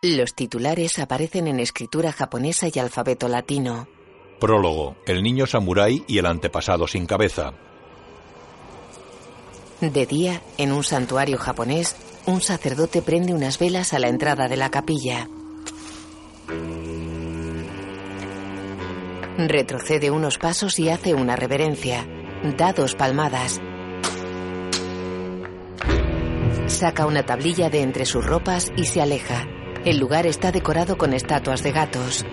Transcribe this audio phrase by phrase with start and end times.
[0.00, 3.88] Los titulares aparecen en escritura japonesa y alfabeto latino.
[4.38, 4.94] Prólogo.
[5.06, 7.54] El niño samurái y el antepasado sin cabeza.
[9.80, 14.56] De día, en un santuario japonés, un sacerdote prende unas velas a la entrada de
[14.56, 15.28] la capilla.
[19.36, 22.06] Retrocede unos pasos y hace una reverencia.
[22.56, 23.60] Da dos palmadas.
[26.68, 29.57] Saca una tablilla de entre sus ropas y se aleja.
[29.88, 32.26] El lugar está decorado con estatuas de gatos.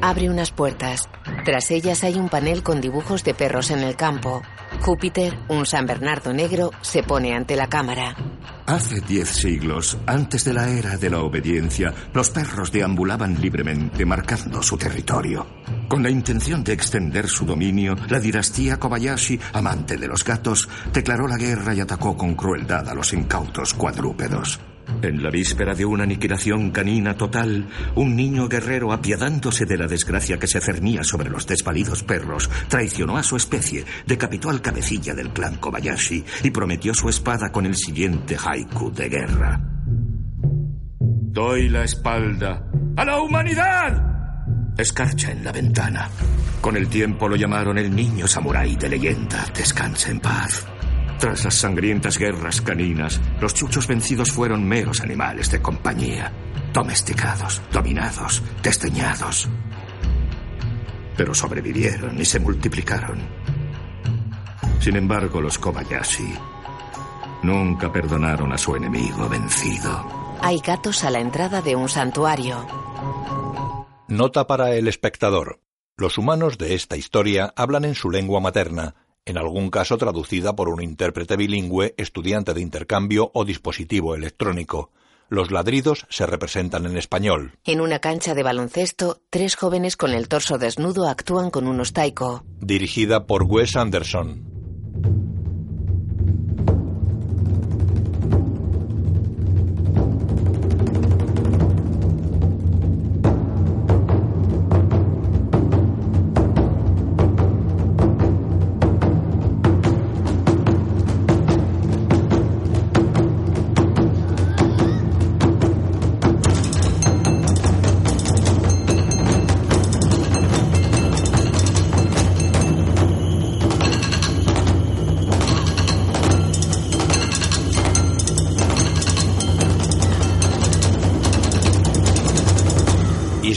[0.00, 1.08] Abre unas puertas.
[1.44, 4.42] Tras ellas hay un panel con dibujos de perros en el campo.
[4.82, 8.14] Júpiter, un San Bernardo negro, se pone ante la cámara.
[8.66, 14.62] Hace diez siglos, antes de la era de la obediencia, los perros deambulaban libremente marcando
[14.62, 15.44] su territorio.
[15.88, 21.26] Con la intención de extender su dominio, la dinastía Kobayashi, amante de los gatos, declaró
[21.26, 24.60] la guerra y atacó con crueldad a los incautos cuadrúpedos.
[25.02, 30.38] En la víspera de una aniquilación canina total, un niño guerrero, apiadándose de la desgracia
[30.38, 35.30] que se cernía sobre los desvalidos perros, traicionó a su especie, decapitó al cabecilla del
[35.30, 39.60] clan Kobayashi y prometió su espada con el siguiente haiku de guerra.
[41.34, 42.64] Doy la espalda
[42.96, 44.14] a la humanidad.
[44.78, 46.08] Escarcha en la ventana.
[46.60, 49.44] Con el tiempo lo llamaron el niño samurái de leyenda.
[49.54, 50.66] Descansa en paz.
[51.18, 56.32] Tras las sangrientas guerras caninas, los chuchos vencidos fueron meros animales de compañía,
[56.72, 59.48] domesticados, dominados, desdeñados.
[61.16, 63.18] Pero sobrevivieron y se multiplicaron.
[64.80, 66.34] Sin embargo, los Kobayashi
[67.42, 70.36] nunca perdonaron a su enemigo vencido.
[70.40, 72.66] Hay gatos a la entrada de un santuario.
[74.08, 75.60] Nota para el espectador.
[75.96, 78.94] Los humanos de esta historia hablan en su lengua materna,
[79.26, 84.90] en algún caso traducida por un intérprete bilingüe, estudiante de intercambio o dispositivo electrónico.
[85.28, 87.58] Los ladridos se representan en español.
[87.64, 92.44] En una cancha de baloncesto, tres jóvenes con el torso desnudo actúan con unos taiko.
[92.60, 94.44] Dirigida por Wes Anderson.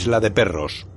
[0.07, 0.87] Isla de Perros.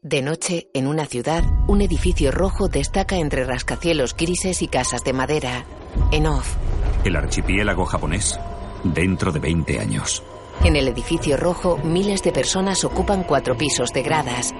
[0.00, 5.12] De noche, en una ciudad, un edificio rojo destaca entre rascacielos grises y casas de
[5.12, 5.66] madera.
[6.12, 6.56] En off.
[7.04, 8.40] El archipiélago japonés,
[8.82, 10.22] dentro de 20 años.
[10.64, 14.54] En el edificio rojo, miles de personas ocupan cuatro pisos de gradas.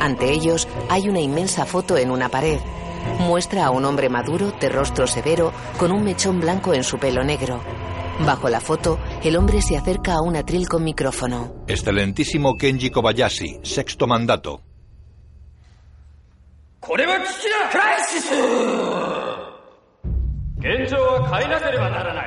[0.00, 2.60] Ante ellos, hay una inmensa foto en una pared.
[3.18, 7.22] Muestra a un hombre maduro, de rostro severo, con un mechón blanco en su pelo
[7.24, 7.60] negro.
[8.20, 11.64] Bajo la foto, el hombre se acerca a un atril con micrófono.
[11.66, 14.60] Excelentísimo Kenji Kobayashi, sexto mandato.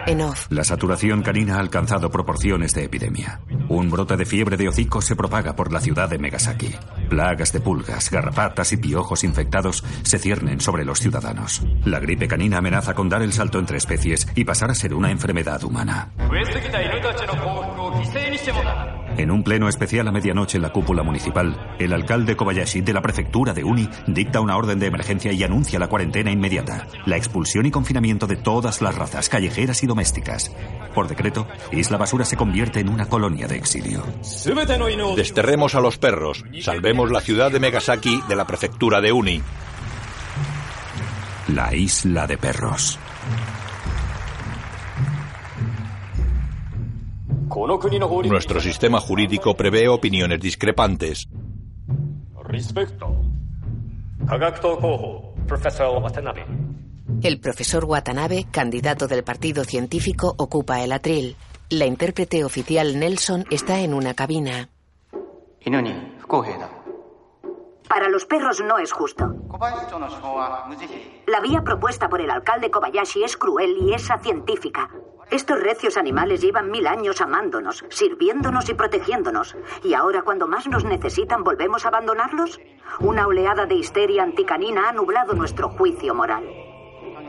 [0.08, 0.48] En off.
[0.50, 3.40] La saturación canina ha alcanzado proporciones de epidemia.
[3.70, 6.76] Un brote de fiebre de hocico se propaga por la ciudad de Megasaki.
[7.10, 11.62] Plagas de pulgas, garrapatas y piojos infectados se ciernen sobre los ciudadanos.
[11.86, 15.12] La gripe canina amenaza con dar el salto entre especies y pasar a ser una
[15.12, 16.12] enfermedad humana.
[19.18, 23.02] En un pleno especial a medianoche en la cúpula municipal, el alcalde Kobayashi de la
[23.02, 27.66] prefectura de Uni dicta una orden de emergencia y anuncia la cuarentena inmediata, la expulsión
[27.66, 30.52] y confinamiento de todas las razas callejeras y domésticas.
[30.94, 34.04] Por decreto, Isla Basura se convierte en una colonia de exilio.
[35.16, 36.44] Desterremos a los perros.
[36.62, 39.42] Salvemos la ciudad de Megasaki de la prefectura de Uni.
[41.48, 43.00] La isla de perros.
[48.30, 51.28] Nuestro sistema jurídico prevé opiniones discrepantes.
[57.22, 61.36] El profesor Watanabe, candidato del partido científico, ocupa el atril.
[61.70, 64.70] La intérprete oficial Nelson está en una cabina.
[67.88, 69.34] Para los perros no es justo.
[71.28, 74.90] La vía propuesta por el alcalde Kobayashi es cruel y es científica.
[75.32, 79.56] Estos recios animales llevan mil años amándonos, sirviéndonos y protegiéndonos.
[79.84, 82.60] ¿Y ahora, cuando más nos necesitan, volvemos a abandonarlos?
[83.00, 86.48] Una oleada de histeria anticanina ha nublado nuestro juicio moral.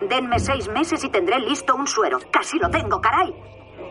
[0.03, 2.19] Denme seis meses y tendré listo un suero.
[2.31, 3.35] Casi lo tengo, caray.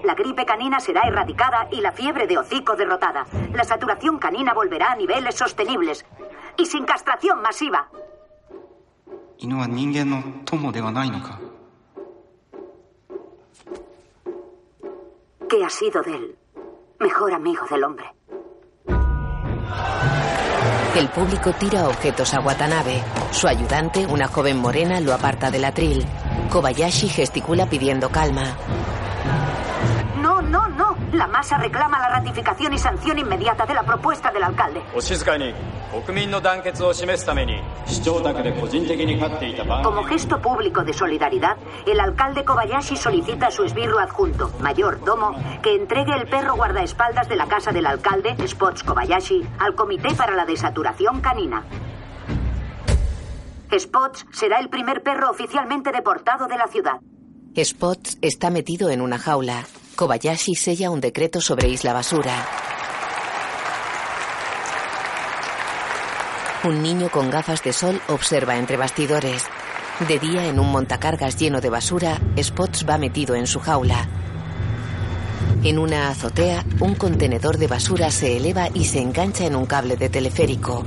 [0.03, 3.25] La gripe canina será erradicada y la fiebre de hocico derrotada.
[3.53, 6.05] La saturación canina volverá a niveles sostenibles.
[6.57, 7.89] Y sin castración masiva.
[15.49, 16.37] ¿Qué ha sido del
[16.99, 18.05] mejor amigo del hombre?
[20.95, 23.03] El público tira objetos a Watanabe.
[23.31, 26.05] Su ayudante, una joven morena, lo aparta del atril.
[26.49, 28.55] Kobayashi gesticula pidiendo calma.
[31.13, 34.81] La masa reclama la ratificación y sanción inmediata de la propuesta del alcalde.
[39.83, 45.35] Como gesto público de solidaridad, el alcalde Kobayashi solicita a su esbirro adjunto, mayor domo,
[45.61, 50.35] que entregue el perro guardaespaldas de la casa del alcalde, Spots Kobayashi, al Comité para
[50.35, 51.63] la Desaturación Canina.
[53.77, 56.99] Spots será el primer perro oficialmente deportado de la ciudad.
[57.57, 59.65] Spots está metido en una jaula.
[59.95, 62.45] Kobayashi sella un decreto sobre Isla Basura.
[66.65, 69.43] Un niño con gafas de sol observa entre bastidores.
[70.07, 74.09] De día, en un montacargas lleno de basura, Spots va metido en su jaula.
[75.63, 79.95] En una azotea, un contenedor de basura se eleva y se engancha en un cable
[79.95, 80.83] de teleférico.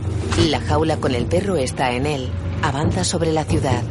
[0.51, 2.29] La jaula con el perro está en él.
[2.63, 3.83] Avanza sobre la ciudad.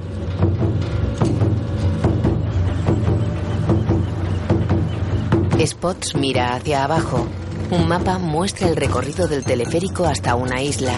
[5.65, 7.27] Spots mira hacia abajo.
[7.71, 10.93] Un mapa muestra el recorrido del teleférico hasta una isla.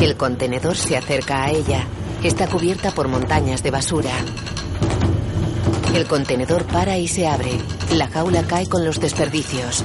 [0.00, 1.86] El contenedor se acerca a ella.
[2.22, 4.12] Está cubierta por montañas de basura.
[5.94, 7.58] El contenedor para y se abre.
[7.92, 9.84] La jaula cae con los desperdicios.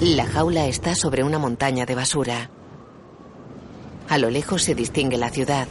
[0.00, 2.50] La jaula está sobre una montaña de basura.
[4.08, 5.68] A lo lejos se distingue la ciudad.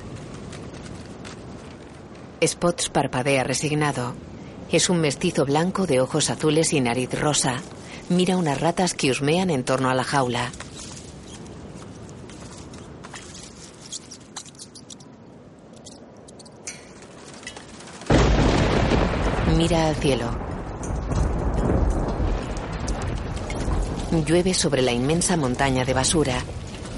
[2.46, 4.14] Spots parpadea resignado.
[4.72, 7.58] Es un mestizo blanco de ojos azules y nariz rosa.
[8.10, 10.52] Mira unas ratas que husmean en torno a la jaula.
[19.58, 20.30] Mira al cielo.
[24.26, 26.44] Llueve sobre la inmensa montaña de basura.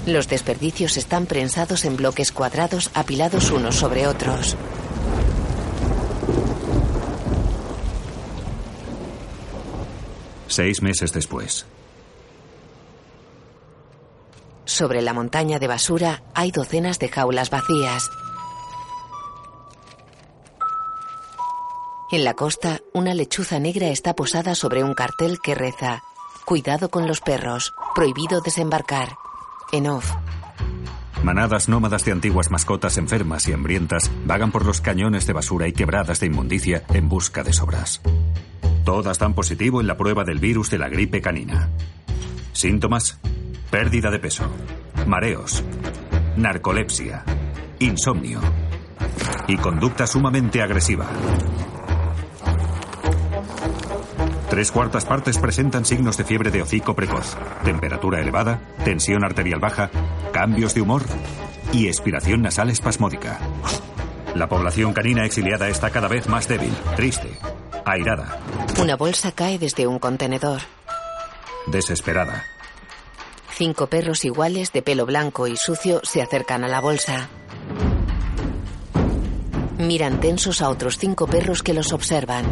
[0.06, 4.56] Los desperdicios están prensados en bloques cuadrados apilados unos sobre otros.
[10.48, 11.66] Seis meses después.
[14.64, 18.08] Sobre la montaña de basura hay docenas de jaulas vacías.
[22.12, 26.02] En la costa, una lechuza negra está posada sobre un cartel que reza,
[26.50, 29.10] Cuidado con los perros, prohibido desembarcar.
[29.72, 30.12] En off.
[31.22, 35.72] Manadas nómadas de antiguas mascotas enfermas y hambrientas vagan por los cañones de basura y
[35.72, 38.00] quebradas de inmundicia en busca de sobras.
[38.84, 41.68] Todas dan positivo en la prueba del virus de la gripe canina.
[42.52, 43.20] Síntomas:
[43.70, 44.44] pérdida de peso,
[45.06, 45.62] mareos,
[46.36, 47.24] narcolepsia,
[47.78, 48.40] insomnio
[49.46, 51.06] y conducta sumamente agresiva.
[54.50, 59.90] Tres cuartas partes presentan signos de fiebre de hocico precoz, temperatura elevada, tensión arterial baja,
[60.32, 61.04] cambios de humor
[61.72, 63.38] y expiración nasal espasmódica.
[64.34, 67.30] La población canina exiliada está cada vez más débil, triste,
[67.84, 68.38] airada,
[68.80, 70.60] Una bolsa cae desde un contenedor.
[71.68, 72.44] desesperada.
[73.52, 77.28] Cinco perros iguales de pelo blanco y sucio se acercan a la bolsa.
[79.78, 82.44] Miran tensos a otros cinco perros que los observan.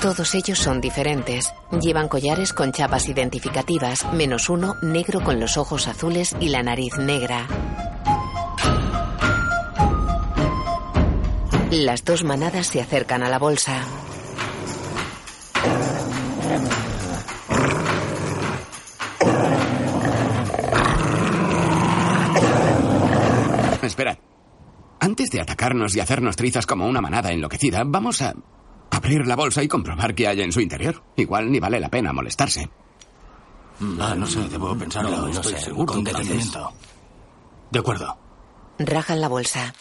[0.00, 1.52] Todos ellos son diferentes.
[1.80, 6.96] Llevan collares con chapas identificativas, menos uno negro con los ojos azules y la nariz
[6.98, 7.46] negra.
[11.70, 13.82] Las dos manadas se acercan a la bolsa.
[23.82, 24.18] Esperad.
[25.00, 28.34] Antes de atacarnos y hacernos trizas como una manada enloquecida, vamos a
[29.06, 31.02] abrir la bolsa y comprobar qué hay en su interior.
[31.16, 32.68] Igual ni vale la pena molestarse.
[34.00, 35.10] Ah, no sé, debo pensarlo.
[35.10, 36.72] No, no Estoy sé, seguro con detenimiento.
[37.70, 38.16] De acuerdo.
[38.78, 39.72] Rajan la bolsa.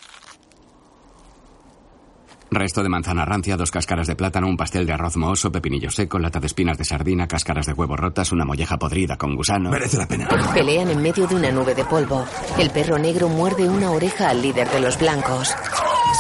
[2.52, 6.20] Resto de manzana rancia, dos cáscaras de plátano, un pastel de arroz mohoso, pepinillo seco,
[6.20, 9.72] lata de espinas de sardina, cáscaras de huevo rotas, una molleja podrida con gusano.
[9.72, 10.30] Merece la pena.
[10.54, 12.24] Pelean en medio de una nube de polvo.
[12.58, 15.54] El perro negro muerde una oreja al líder de los blancos.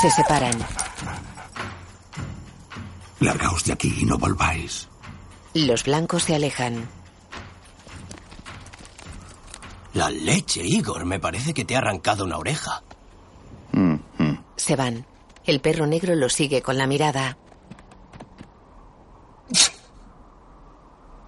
[0.01, 0.55] Se separan.
[3.19, 4.89] Largaos de aquí y no volváis.
[5.53, 6.87] Los blancos se alejan.
[9.93, 11.05] La leche, Igor.
[11.05, 12.83] Me parece que te ha arrancado una oreja.
[14.57, 15.05] Se van.
[15.45, 17.37] El perro negro lo sigue con la mirada.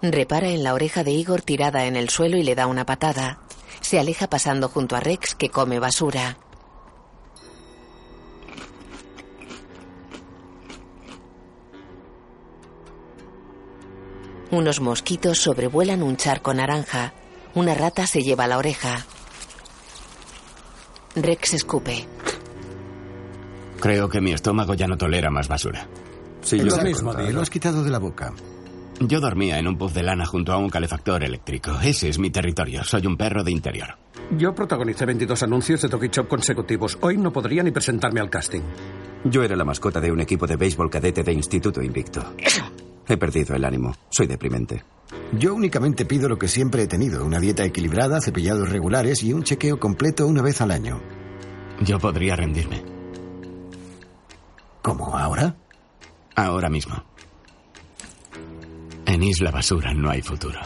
[0.01, 3.39] Repara en la oreja de Igor tirada en el suelo y le da una patada.
[3.81, 6.37] Se aleja pasando junto a Rex que come basura.
[14.49, 17.13] Unos mosquitos sobrevuelan un charco naranja.
[17.53, 19.05] Una rata se lleva la oreja.
[21.15, 22.05] Rex escupe.
[23.79, 25.87] Creo que mi estómago ya no tolera más basura.
[26.41, 28.33] Sí, lo mismo, Di, lo has quitado de la boca.
[28.99, 31.79] Yo dormía en un puff de lana junto a un calefactor eléctrico.
[31.83, 32.83] Ese es mi territorio.
[32.83, 33.97] Soy un perro de interior.
[34.37, 36.97] Yo protagonicé 22 anuncios de Toki Chop consecutivos.
[37.01, 38.61] Hoy no podría ni presentarme al casting.
[39.25, 42.33] Yo era la mascota de un equipo de béisbol cadete de Instituto Invicto.
[43.07, 43.95] He perdido el ánimo.
[44.09, 44.83] Soy deprimente.
[45.33, 47.25] Yo únicamente pido lo que siempre he tenido.
[47.25, 51.01] Una dieta equilibrada, cepillados regulares y un chequeo completo una vez al año.
[51.81, 52.83] Yo podría rendirme.
[54.81, 55.55] ¿Cómo ahora?
[56.35, 57.03] Ahora mismo.
[59.05, 60.59] En Isla Basura no hay futuro.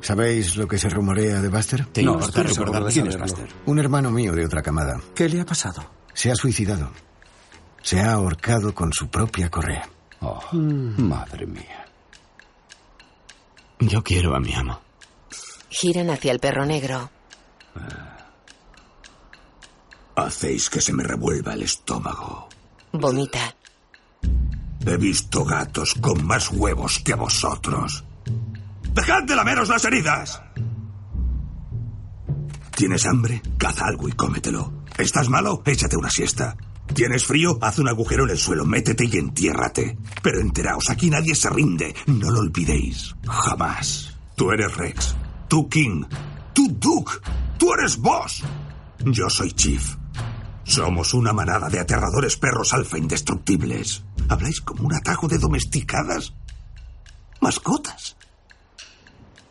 [0.00, 1.86] ¿Sabéis lo que se rumorea de Buster?
[1.86, 3.18] ¿Te No, importa recordar quién es.
[3.18, 3.48] Buster?
[3.66, 5.00] Un hermano mío de otra camada.
[5.14, 5.84] ¿Qué le ha pasado?
[6.12, 6.90] Se ha suicidado.
[7.82, 9.88] Se ha ahorcado con su propia correa.
[10.22, 11.84] Oh, madre mía.
[13.80, 14.80] Yo quiero a mi amo.
[15.68, 17.10] Giran hacia el perro negro.
[20.14, 22.48] Hacéis que se me revuelva el estómago.
[22.92, 23.54] Vomita.
[24.86, 28.04] He visto gatos con más huevos que vosotros.
[28.94, 30.42] ¡Dejad de lameros las heridas!
[32.76, 33.40] ¿Tienes hambre?
[33.58, 34.72] Caza algo y cómetelo.
[34.98, 35.62] ¿Estás malo?
[35.64, 36.56] Échate una siesta.
[36.94, 37.58] ¿Tienes frío?
[37.60, 39.96] Haz un agujero en el suelo, métete y entiérrate.
[40.22, 41.94] Pero enteraos, aquí nadie se rinde.
[42.06, 43.14] No lo olvidéis.
[43.26, 44.16] Jamás.
[44.36, 45.14] Tú eres Rex.
[45.48, 46.04] Tú King.
[46.52, 47.12] Tú Duke.
[47.58, 48.42] Tú eres Boss.
[49.04, 49.96] Yo soy Chief.
[50.64, 54.04] Somos una manada de aterradores perros alfa indestructibles.
[54.28, 56.32] ¿Habláis como un atajo de domesticadas?
[57.40, 58.16] Mascotas.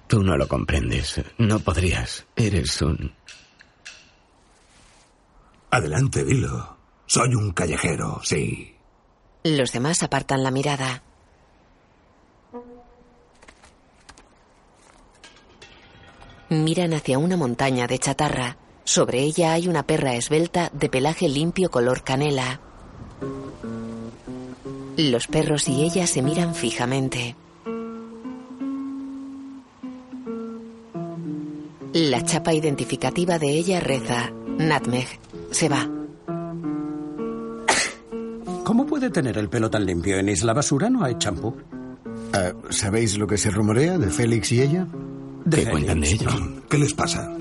[0.07, 1.21] Tú no lo comprendes.
[1.38, 2.25] No podrías.
[2.36, 3.13] Eres un...
[5.69, 6.80] Adelante, dilo.
[7.13, 8.74] Soy un callejero, sí.
[9.44, 11.03] Los demás apartan la mirada.
[16.48, 18.56] Miran hacia una montaña de chatarra.
[18.86, 22.62] Sobre ella hay una perra esbelta de pelaje limpio color canela.
[24.96, 27.36] Los perros y ella se miran fijamente.
[31.91, 35.10] La chapa identificativa de ella reza Nutmeg.
[35.51, 36.00] Se va.
[38.72, 40.18] ¿Cómo puede tener el pelo tan limpio?
[40.18, 41.54] En Isla Basura no hay champú.
[42.32, 44.88] Ah, ¿Sabéis lo que se rumorea de Félix y ella?
[45.44, 46.34] De ¿Qué cuentan de ellos?
[46.70, 47.36] ¿Qué les pasa?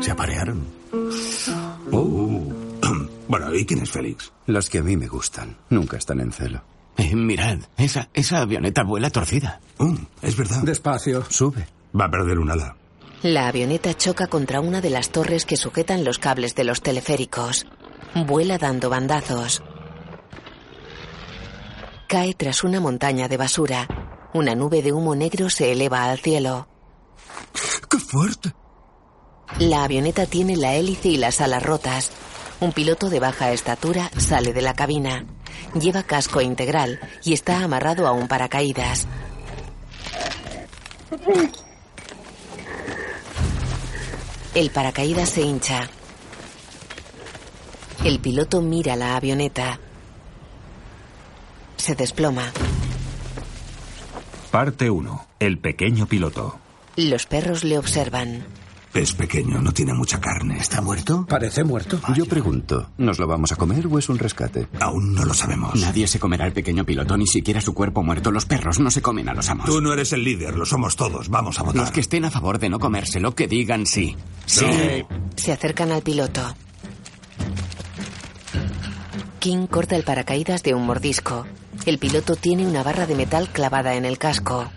[0.00, 0.62] Se aparearon.
[1.90, 2.52] Oh.
[3.28, 4.30] Bueno, ¿y quién es Félix?
[4.44, 5.56] Los que a mí me gustan.
[5.70, 6.62] Nunca están en celo.
[6.98, 9.60] Eh, mirad, esa, esa avioneta vuela torcida.
[9.78, 10.64] Oh, es verdad.
[10.64, 11.24] Despacio.
[11.30, 11.66] Sube.
[11.98, 12.76] Va a perder un ala.
[13.22, 17.64] La avioneta choca contra una de las torres que sujetan los cables de los teleféricos.
[18.26, 19.62] Vuela dando bandazos.
[22.14, 23.88] Cae tras una montaña de basura.
[24.34, 26.68] Una nube de humo negro se eleva al cielo.
[27.90, 28.54] ¡Qué fuerte!
[29.58, 32.12] La avioneta tiene la hélice y las alas rotas.
[32.60, 35.26] Un piloto de baja estatura sale de la cabina.
[35.74, 39.08] Lleva casco integral y está amarrado a un paracaídas.
[44.54, 45.90] El paracaídas se hincha.
[48.04, 49.80] El piloto mira la avioneta.
[51.76, 52.50] Se desploma.
[54.50, 55.26] Parte 1.
[55.40, 56.58] El pequeño piloto.
[56.96, 58.44] Los perros le observan.
[58.94, 60.56] Es pequeño, no tiene mucha carne.
[60.58, 61.26] ¿Está muerto?
[61.28, 62.00] Parece muerto.
[62.14, 64.68] Yo pregunto, ¿nos lo vamos a comer o es un rescate?
[64.78, 65.74] Aún no lo sabemos.
[65.74, 68.30] Nadie se comerá al pequeño piloto, ni siquiera su cuerpo muerto.
[68.30, 69.66] Los perros no se comen a los amos.
[69.66, 71.28] Tú no eres el líder, lo somos todos.
[71.28, 71.80] Vamos a votar.
[71.80, 74.16] Los que estén a favor de no comérselo, que digan sí.
[74.46, 74.64] Sí.
[75.34, 76.54] Se acercan al piloto.
[79.44, 81.44] King corta el paracaídas de un mordisco.
[81.84, 84.72] El piloto tiene una barra de metal clavada en el casco.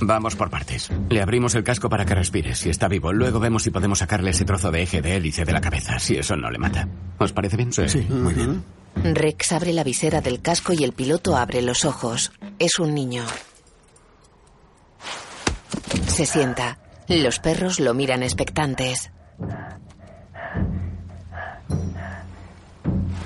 [0.00, 0.88] Vamos por partes.
[1.10, 2.54] Le abrimos el casco para que respire.
[2.54, 5.52] Si está vivo, luego vemos si podemos sacarle ese trozo de eje de hélice de
[5.52, 6.88] la cabeza, si eso no le mata.
[7.18, 7.74] ¿Os parece bien?
[7.74, 8.64] Sí, muy bien.
[9.04, 12.32] Rex abre la visera del casco y el piloto abre los ojos.
[12.58, 13.26] Es un niño.
[16.06, 16.78] Se sienta.
[17.06, 19.10] Los perros lo miran expectantes.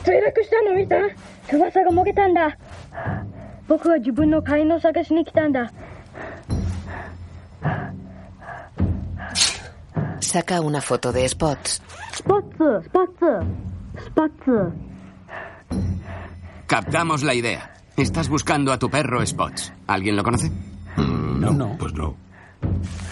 [0.03, 0.95] 墜落したの見た
[1.49, 2.57] 翼がもげたんだ
[3.67, 5.71] 僕は自分の飼い犬を探しに来たんだ
[10.19, 11.81] Saca una foto de Spots.
[12.11, 14.73] スポッツスポッツスポッツ
[16.67, 17.71] Captamos la idea.
[17.95, 19.71] Estás buscando a tu perro Spots.
[19.87, 20.51] ¿Alguien lo conoce?
[20.97, 21.77] No, no.
[21.77, 22.15] Pues no.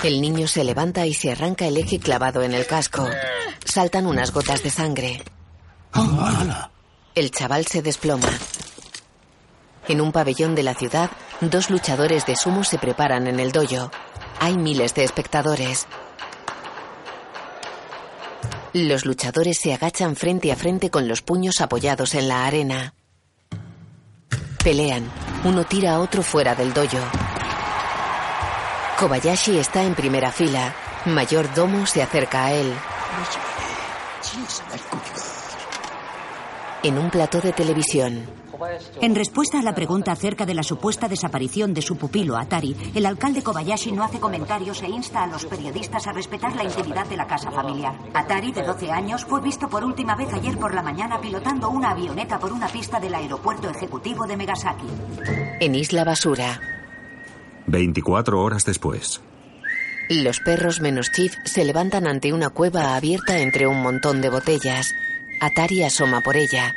[0.03, 3.07] El niño se levanta y se arranca el eje clavado en el casco.
[3.63, 5.21] Saltan unas gotas de sangre.
[7.18, 8.28] el chaval se desploma.
[9.88, 11.10] En un pabellón de la ciudad,
[11.40, 13.90] dos luchadores de sumo se preparan en el dojo.
[14.38, 15.88] Hay miles de espectadores.
[18.72, 22.94] Los luchadores se agachan frente a frente con los puños apoyados en la arena.
[24.62, 25.10] Pelean.
[25.42, 27.04] Uno tira a otro fuera del dojo.
[29.00, 30.72] Kobayashi está en primera fila.
[31.06, 32.72] Mayor Domo se acerca a él.
[36.88, 38.24] En un plató de televisión.
[39.02, 43.04] En respuesta a la pregunta acerca de la supuesta desaparición de su pupilo Atari, el
[43.04, 47.18] alcalde Kobayashi no hace comentarios e insta a los periodistas a respetar la intimidad de
[47.18, 47.94] la casa familiar.
[48.14, 51.90] Atari, de 12 años, fue visto por última vez ayer por la mañana pilotando una
[51.90, 54.86] avioneta por una pista del aeropuerto ejecutivo de Megasaki.
[55.60, 56.58] En Isla Basura.
[57.66, 59.20] 24 horas después.
[60.08, 64.94] Los perros menos Chief se levantan ante una cueva abierta entre un montón de botellas.
[65.40, 66.74] Atari asoma por ella.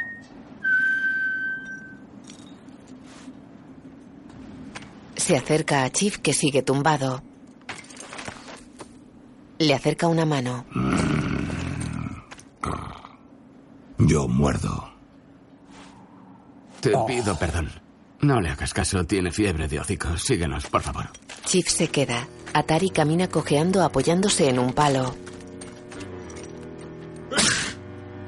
[5.15, 7.23] Se acerca a Chief que sigue tumbado.
[9.59, 10.65] Le acerca una mano.
[13.97, 14.91] Yo muerdo.
[16.81, 17.69] Te pido perdón.
[18.21, 20.17] No le hagas caso, tiene fiebre de hocico.
[20.17, 21.09] Síguenos, por favor.
[21.45, 22.27] Chief se queda.
[22.53, 25.15] Atari camina cojeando apoyándose en un palo.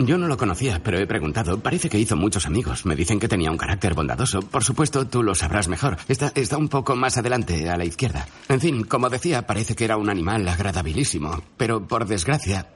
[0.05, 1.59] Yo no lo conocía, pero he preguntado.
[1.59, 2.85] Parece que hizo muchos amigos.
[2.85, 4.41] Me dicen que tenía un carácter bondadoso.
[4.41, 5.97] Por supuesto, tú lo sabrás mejor.
[6.09, 8.27] Está, está un poco más adelante, a la izquierda.
[8.49, 11.41] En fin, como decía, parece que era un animal agradabilísimo.
[11.55, 12.67] Pero, por desgracia,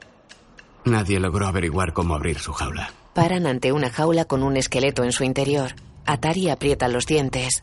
[0.84, 2.92] nadie logró averiguar cómo abrir su jaula.
[3.14, 5.74] Paran ante una jaula con un esqueleto en su interior.
[6.06, 7.62] Atari aprieta los dientes.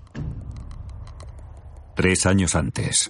[1.96, 3.10] Tres años antes.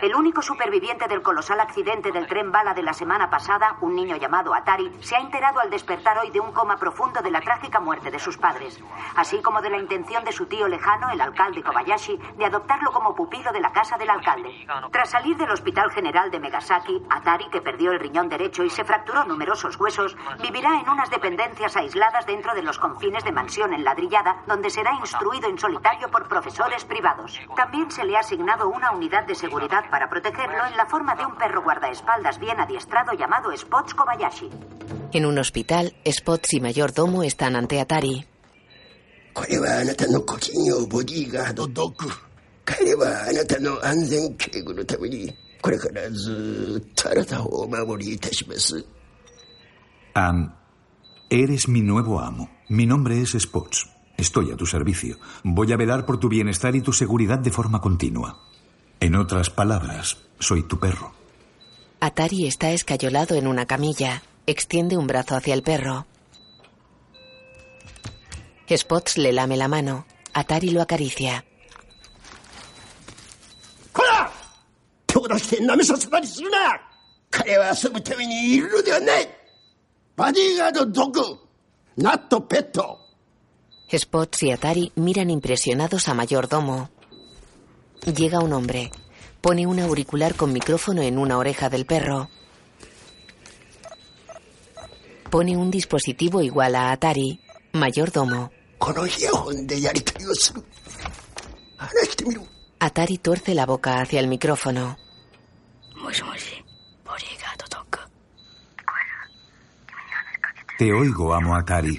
[0.00, 4.16] El único superviviente del colosal accidente del tren bala de la semana pasada, un niño
[4.16, 7.78] llamado Atari, se ha enterado al despertar hoy de un coma profundo de la trágica
[7.78, 8.80] muerte de sus padres,
[9.14, 13.14] así como de la intención de su tío lejano, el alcalde Kobayashi, de adoptarlo como
[13.14, 14.66] pupilo de la casa del alcalde.
[14.90, 18.84] Tras salir del Hospital General de Megasaki, Atari, que perdió el riñón derecho y se
[18.84, 24.44] fracturó numerosos huesos, vivirá en unas dependencias aisladas dentro de los confines de mansión enladrillada,
[24.46, 27.38] donde será instruido en solitario por profesores privados.
[27.56, 31.26] También se le ha asignado una unidad de seguridad para protegerlo en la forma de
[31.26, 34.48] un perro guardaespaldas bien adiestrado llamado Spots Kobayashi.
[35.12, 38.26] En un hospital, Spots y Mayordomo están ante Atari.
[50.14, 50.52] Um,
[51.28, 52.48] eres mi nuevo amo.
[52.68, 53.88] Mi nombre es Spots.
[54.20, 55.16] Estoy a tu servicio.
[55.42, 58.38] Voy a velar por tu bienestar y tu seguridad de forma continua.
[59.00, 61.14] En otras palabras, soy tu perro.
[62.00, 64.22] Atari está escayolado en una camilla.
[64.46, 66.06] Extiende un brazo hacia el perro.
[68.68, 70.04] Spots le lame la mano.
[70.34, 71.46] Atari lo acaricia.
[83.98, 86.90] Spots y Atari miran impresionados a mayordomo.
[88.06, 88.90] Llega un hombre.
[89.40, 92.28] Pone un auricular con micrófono en una oreja del perro.
[95.30, 97.40] Pone un dispositivo igual a Atari.
[97.72, 98.50] Mayordomo.
[102.78, 104.96] Atari tuerce la boca hacia el micrófono.
[110.78, 111.98] Te oigo, amo Atari.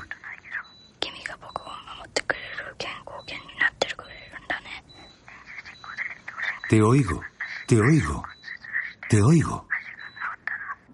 [6.72, 7.20] Te oigo.
[7.68, 8.24] Te oigo.
[9.10, 9.68] Te oigo.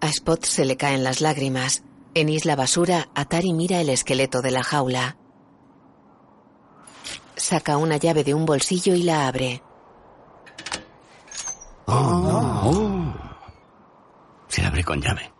[0.00, 1.84] A Spot se le caen las lágrimas.
[2.14, 5.18] En Isla Basura, Atari mira el esqueleto de la jaula.
[7.36, 9.62] Saca una llave de un bolsillo y la abre.
[11.86, 13.14] Oh.
[14.48, 15.32] Se abre con llave.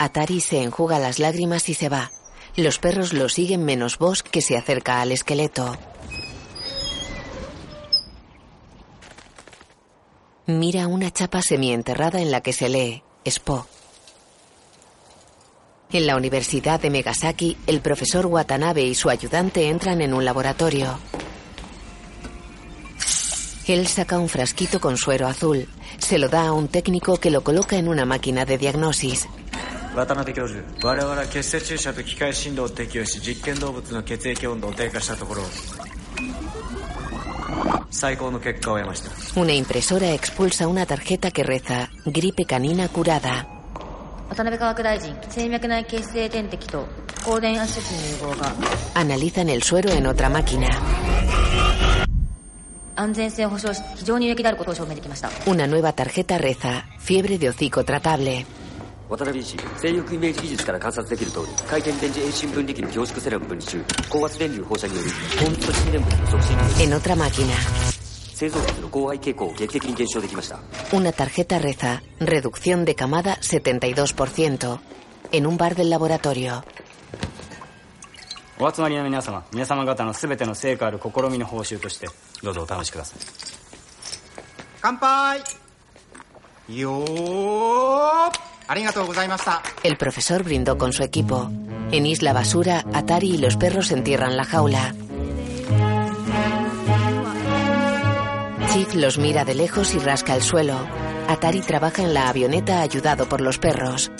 [0.00, 2.10] Atari se enjuga las lágrimas y se va.
[2.56, 5.78] Los perros lo siguen menos Boss que se acerca al esqueleto.
[10.48, 13.66] Mira una chapa semienterrada en la que se lee Spo.
[15.92, 20.98] En la Universidad de Megasaki, el profesor Watanabe y su ayudante entran en un laboratorio.
[23.66, 25.68] Él saca un frasquito con suero azul.
[25.98, 29.28] Se lo da a un técnico que lo coloca en una máquina de diagnosis.
[29.98, 30.14] 渡
[39.34, 43.46] una impresora expulsa una tarjeta que reza gripe canina curada.
[48.94, 50.68] Analizan el suero en otra máquina.
[55.46, 58.44] Una nueva tarjeta reza fiebre de hocico tratable.
[59.08, 65.10] 渡辺医師静翼イメージ技術から観察できる通り回転電磁遠心分離機の凝縮セラム分離中高圧電流放射により
[65.42, 67.54] 高密度心電物の促進に En otra máquina,
[68.34, 70.60] 製造物の高廃傾向を劇的に減少できました。
[70.92, 74.78] Una tarjeta reza reducción de camada 72%.
[75.32, 76.62] En un bar del laboratorio,
[78.60, 82.08] お集まりの皆様皆様方の全ての成果ある試みの報酬として
[82.42, 83.18] どうぞお試しください。
[84.80, 85.40] 乾杯。
[86.68, 88.57] よー
[89.82, 91.50] El profesor brindó con su equipo.
[91.90, 94.94] En Isla Basura, Atari y los perros entierran la jaula.
[98.70, 100.78] Chick los mira de lejos y rasca el suelo.
[101.28, 104.12] Atari trabaja en la avioneta ayudado por los perros.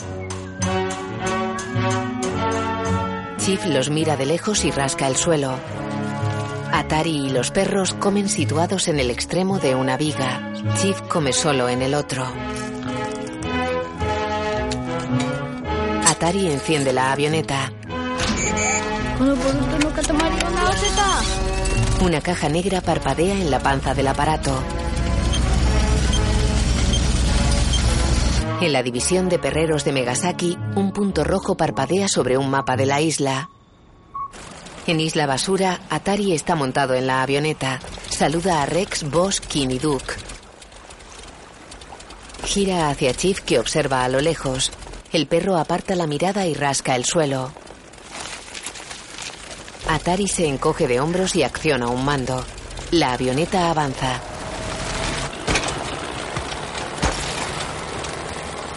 [3.38, 5.58] Chick los mira de lejos y rasca el suelo.
[6.72, 10.54] Atari y los perros comen situados en el extremo de una viga.
[10.80, 12.26] Chief come solo en el otro.
[16.18, 17.72] Atari enciende la avioneta.
[19.20, 19.36] Una.
[22.00, 24.52] Una caja negra parpadea en la panza del aparato.
[28.60, 32.86] En la división de perreros de Megasaki, un punto rojo parpadea sobre un mapa de
[32.86, 33.48] la isla.
[34.88, 37.78] En Isla Basura, Atari está montado en la avioneta.
[38.10, 40.14] Saluda a Rex, Boss, Kim y Duke.
[42.44, 44.72] Gira hacia Chief que observa a lo lejos.
[45.12, 47.50] El perro aparta la mirada y rasca el suelo.
[49.88, 52.44] Atari se encoge de hombros y acciona un mando.
[52.90, 54.20] La avioneta avanza.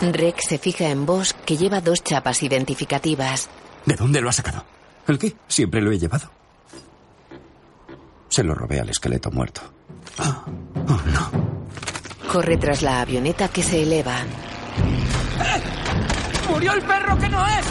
[0.02, 3.50] Rex se fija en Boss que lleva dos chapas identificativas.
[3.86, 4.66] ¿De dónde lo ha sacado?
[5.08, 5.36] ¿El qué?
[5.48, 6.32] Siempre lo he llevado.
[8.30, 9.62] Se lo robé al esqueleto muerto.
[12.32, 14.26] Corre tras la avioneta que se eleva.
[16.52, 17.66] ¡Murió el perro que no es!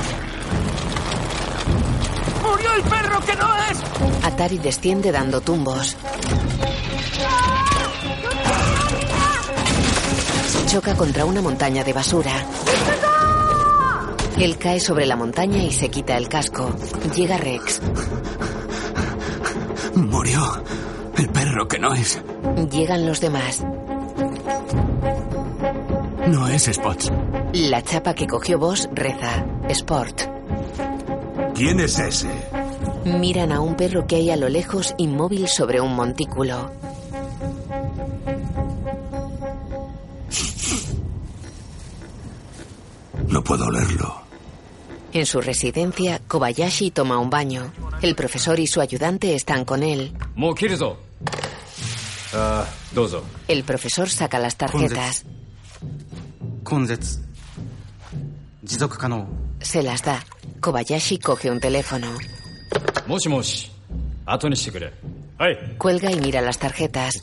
[2.43, 4.25] ¡Murió el perro que no es!
[4.25, 5.97] Atari desciende dando tumbos.
[10.67, 12.33] Choca contra una montaña de basura.
[14.39, 16.75] Él cae sobre la montaña y se quita el casco.
[17.15, 17.83] Llega Rex.
[19.95, 20.63] Murió.
[21.19, 22.19] El perro que no es.
[22.71, 23.63] Llegan los demás.
[26.29, 27.11] No es Spots.
[27.53, 30.21] La chapa que cogió vos reza Sport.
[31.55, 32.29] ¿Quién es ese?
[33.05, 36.71] Miran a un perro que hay a lo lejos inmóvil sobre un montículo.
[43.29, 44.21] No puedo olerlo.
[45.13, 47.73] En su residencia, Kobayashi toma un baño.
[48.03, 50.13] El profesor y su ayudante están con él.
[52.33, 52.65] Ah,
[53.49, 55.25] El profesor saca las tarjetas.
[59.61, 60.23] Se las da.
[60.61, 62.07] Kobayashi coge un teléfono.
[65.79, 67.15] Cuelga y mira las tarjetas.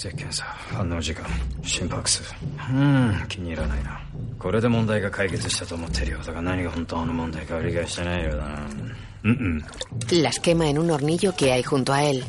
[10.11, 12.23] Las quema en un hornillo que hay junto a él.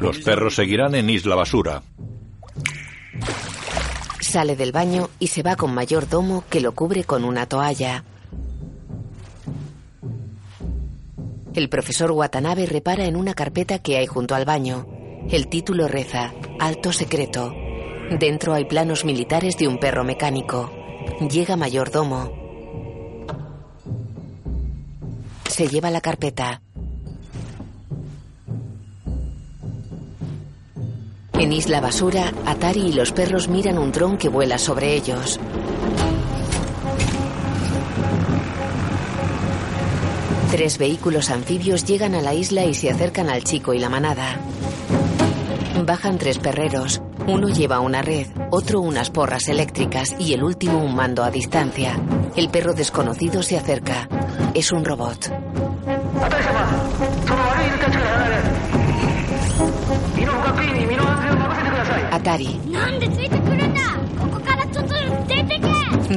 [0.00, 1.82] Los perros seguirán en Isla Basura.
[4.28, 8.04] Sale del baño y se va con mayordomo que lo cubre con una toalla.
[11.54, 14.86] El profesor Watanabe repara en una carpeta que hay junto al baño.
[15.30, 17.54] El título reza Alto Secreto.
[18.20, 20.70] Dentro hay planos militares de un perro mecánico.
[21.30, 22.30] Llega mayordomo.
[25.48, 26.60] Se lleva la carpeta.
[31.38, 35.38] En Isla Basura, Atari y los perros miran un dron que vuela sobre ellos.
[40.50, 44.40] Tres vehículos anfibios llegan a la isla y se acercan al chico y la manada.
[45.86, 47.00] Bajan tres perreros.
[47.28, 52.00] Uno lleva una red, otro unas porras eléctricas y el último un mando a distancia.
[52.34, 54.08] El perro desconocido se acerca.
[54.54, 55.30] Es un robot.
[62.18, 62.60] Atari.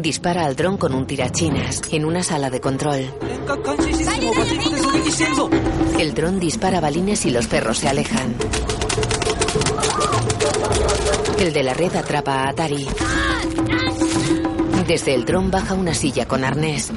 [0.01, 3.05] Dispara al dron con un tirachinas en una sala de control.
[5.99, 8.33] El dron dispara balines y los perros se alejan.
[11.39, 12.87] El de la red atrapa a Atari.
[14.87, 16.91] Desde el dron baja una silla con arnés.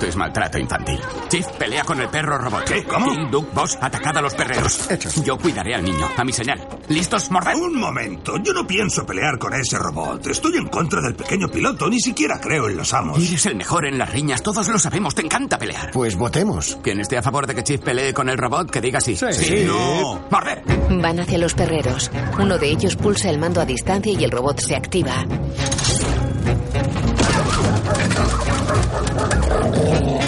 [0.00, 0.98] Esto es maltrato infantil.
[1.28, 2.64] Chief, pelea con el perro robot.
[2.64, 2.84] ¿Qué?
[2.84, 3.12] ¿Cómo?
[3.12, 4.88] King, Duke, Boss, atacad a los perreros.
[5.22, 6.66] Yo cuidaré al niño, a mi señal.
[6.88, 7.54] ¿Listos, morder?
[7.54, 10.26] Un momento, yo no pienso pelear con ese robot.
[10.28, 13.18] Estoy en contra del pequeño piloto, ni siquiera creo en los amos.
[13.18, 15.90] Eres el mejor en las riñas, todos lo sabemos, te encanta pelear.
[15.90, 16.78] Pues votemos.
[16.82, 19.16] Quien esté a favor de que Chief pelee con el robot, que diga sí.
[19.16, 19.64] Sí.
[19.66, 20.18] no.
[20.30, 20.62] ¡Morder!
[20.88, 22.10] Van hacia los perreros.
[22.38, 25.26] Uno de ellos pulsa el mando a distancia y el robot se activa.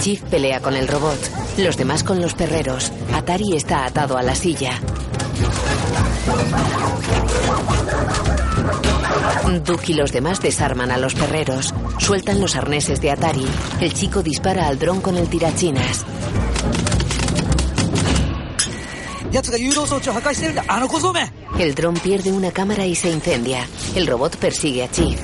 [0.01, 1.19] Chief pelea con el robot,
[1.57, 2.91] los demás con los perreros.
[3.13, 4.79] Atari está atado a la silla.
[9.65, 13.47] Duke y los demás desarman a los perreros, sueltan los arneses de Atari.
[13.79, 16.05] El chico dispara al dron con el tirachinas.
[21.57, 23.67] El dron pierde una cámara y se incendia.
[23.95, 25.19] El robot persigue a Chief.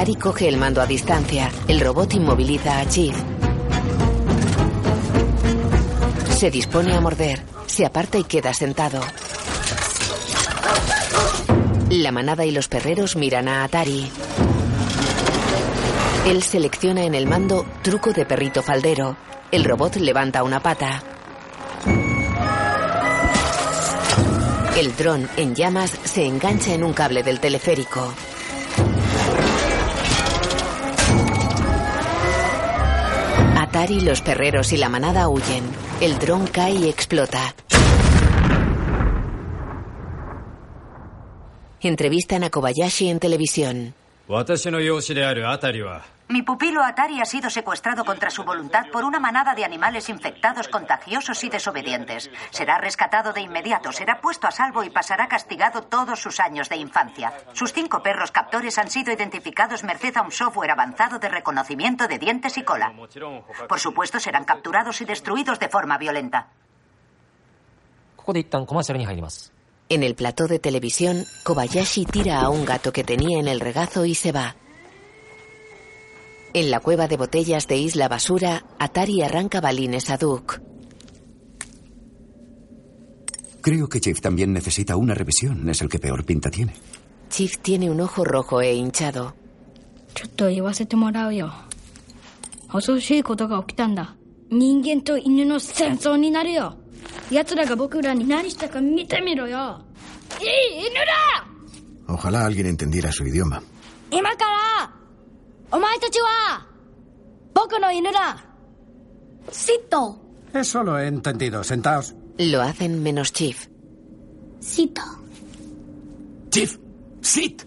[0.00, 1.52] Atari coge el mando a distancia.
[1.68, 3.14] El robot inmoviliza a Chief.
[6.38, 7.42] Se dispone a morder.
[7.66, 9.02] Se aparta y queda sentado.
[11.90, 14.10] La manada y los perreros miran a Atari.
[16.26, 19.18] Él selecciona en el mando truco de perrito faldero.
[19.52, 21.02] El robot levanta una pata.
[24.78, 28.14] El dron en llamas se engancha en un cable del teleférico.
[33.70, 35.62] Atari, los perreros y la manada huyen.
[36.00, 37.54] El dron cae y explota.
[41.80, 43.94] Entrevistan a Kobayashi en televisión.
[46.30, 50.68] Mi pupilo Atari ha sido secuestrado contra su voluntad por una manada de animales infectados,
[50.68, 52.30] contagiosos y desobedientes.
[52.50, 56.76] Será rescatado de inmediato, será puesto a salvo y pasará castigado todos sus años de
[56.76, 57.32] infancia.
[57.52, 62.20] Sus cinco perros captores han sido identificados merced a un software avanzado de reconocimiento de
[62.20, 62.92] dientes y cola.
[63.68, 66.46] Por supuesto, serán capturados y destruidos de forma violenta.
[69.88, 74.04] En el plató de televisión, Kobayashi tira a un gato que tenía en el regazo
[74.04, 74.54] y se va.
[76.52, 80.56] En la cueva de botellas de Isla Basura, Atari arranca balines a Duke.
[83.60, 85.68] Creo que Chief también necesita una revisión.
[85.68, 86.74] Es el que peor pinta tiene.
[87.28, 89.34] Chief tiene un ojo rojo e hinchado.
[102.08, 103.62] Ojalá alguien entendiera su idioma.
[104.10, 104.99] ¡Imakara!
[105.71, 106.65] お前たちは
[107.53, 108.43] 僕の犬だ
[109.51, 110.17] シット
[110.53, 111.63] Eso lo he entendido.
[111.65, 112.15] Sentaos.
[112.37, 113.69] Lo hacen menos Chief.
[114.61, 115.01] シット
[116.51, 116.79] Chief,
[117.21, 117.63] sit.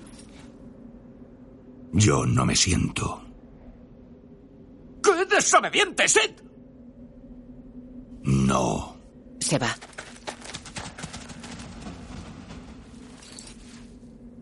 [1.92, 3.20] Yo no me siento.
[5.02, 6.40] ¡Qué desobediente, sit!
[8.22, 8.96] No.
[9.40, 9.68] Se va.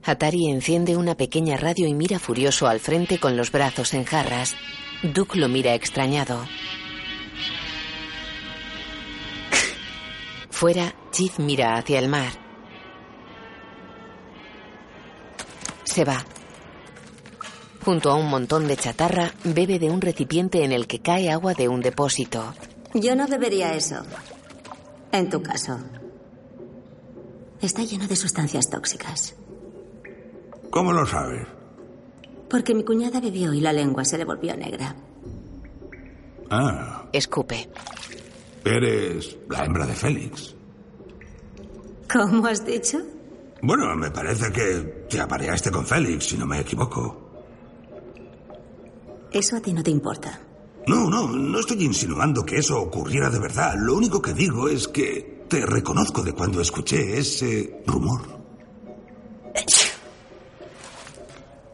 [0.03, 4.55] Atari enciende una pequeña radio y mira furioso al frente con los brazos en jarras.
[5.03, 6.45] Duke lo mira extrañado.
[10.49, 12.31] Fuera, Chief mira hacia el mar.
[15.83, 16.25] Se va.
[17.83, 21.53] Junto a un montón de chatarra, bebe de un recipiente en el que cae agua
[21.53, 22.53] de un depósito.
[22.93, 24.03] Yo no bebería eso.
[25.11, 25.79] En tu caso.
[27.61, 29.35] Está lleno de sustancias tóxicas.
[30.71, 31.45] ¿Cómo lo sabes?
[32.49, 34.95] Porque mi cuñada bebió y la lengua se le volvió negra.
[36.49, 37.69] Ah, Escupe.
[38.65, 40.55] eres la hembra de Félix.
[42.11, 42.97] ¿Cómo has dicho?
[43.61, 47.29] Bueno, me parece que te apareaste con Félix, si no me equivoco.
[49.31, 50.41] Eso a ti no te importa.
[50.87, 53.75] No, no, no estoy insinuando que eso ocurriera de verdad.
[53.77, 58.21] Lo único que digo es que te reconozco de cuando escuché ese rumor.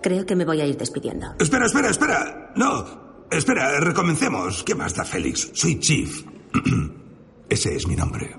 [0.07, 1.35] Creo que me voy a ir despidiendo.
[1.37, 2.53] Espera, espera, espera.
[2.55, 4.63] No, espera, recomencemos.
[4.63, 5.51] ¿Qué más da Félix?
[5.53, 6.23] Soy Chief.
[7.49, 8.33] Ese es mi nombre.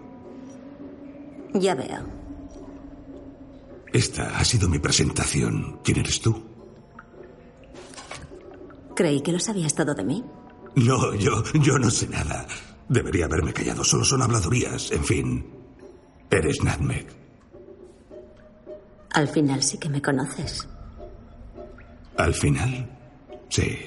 [1.52, 2.06] Ya veo.
[3.92, 5.80] Esta ha sido mi presentación.
[5.84, 6.42] ¿Quién eres tú?
[8.96, 10.24] Creí que lo sabías todo de mí.
[10.74, 12.46] No, yo, yo no sé nada.
[12.88, 13.84] Debería haberme callado.
[13.84, 14.90] Solo son habladurías.
[14.90, 15.46] En fin.
[16.30, 17.06] Eres Nutmeg.
[19.12, 20.66] Al final sí que me conoces.
[22.18, 22.98] Al final,
[23.48, 23.78] sí.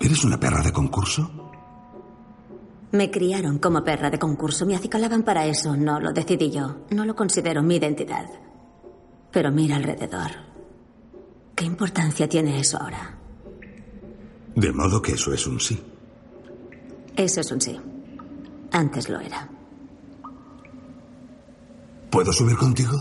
[0.00, 1.30] ¿Eres una perra de concurso?
[2.92, 4.64] Me criaron como perra de concurso.
[4.64, 5.76] Me acicalaban para eso.
[5.76, 6.84] No lo decidí yo.
[6.90, 8.26] No lo considero mi identidad.
[9.32, 10.30] Pero mira alrededor.
[11.56, 13.18] ¿Qué importancia tiene eso ahora?
[14.54, 15.82] De modo que eso es un sí.
[17.16, 17.80] Eso es un sí.
[18.70, 19.48] Antes lo era.
[22.10, 22.92] ¿Puedo subir contigo?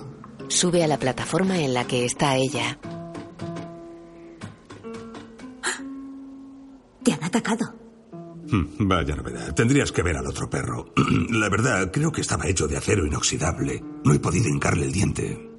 [0.47, 2.79] Sube a la plataforma en la que está ella.
[7.03, 7.73] Te han atacado.
[8.51, 9.53] Hmm, Vaya novedad.
[9.55, 10.93] Tendrías que ver al otro perro.
[11.29, 13.83] La verdad, creo que estaba hecho de acero inoxidable.
[14.03, 15.49] No he podido hincarle el diente.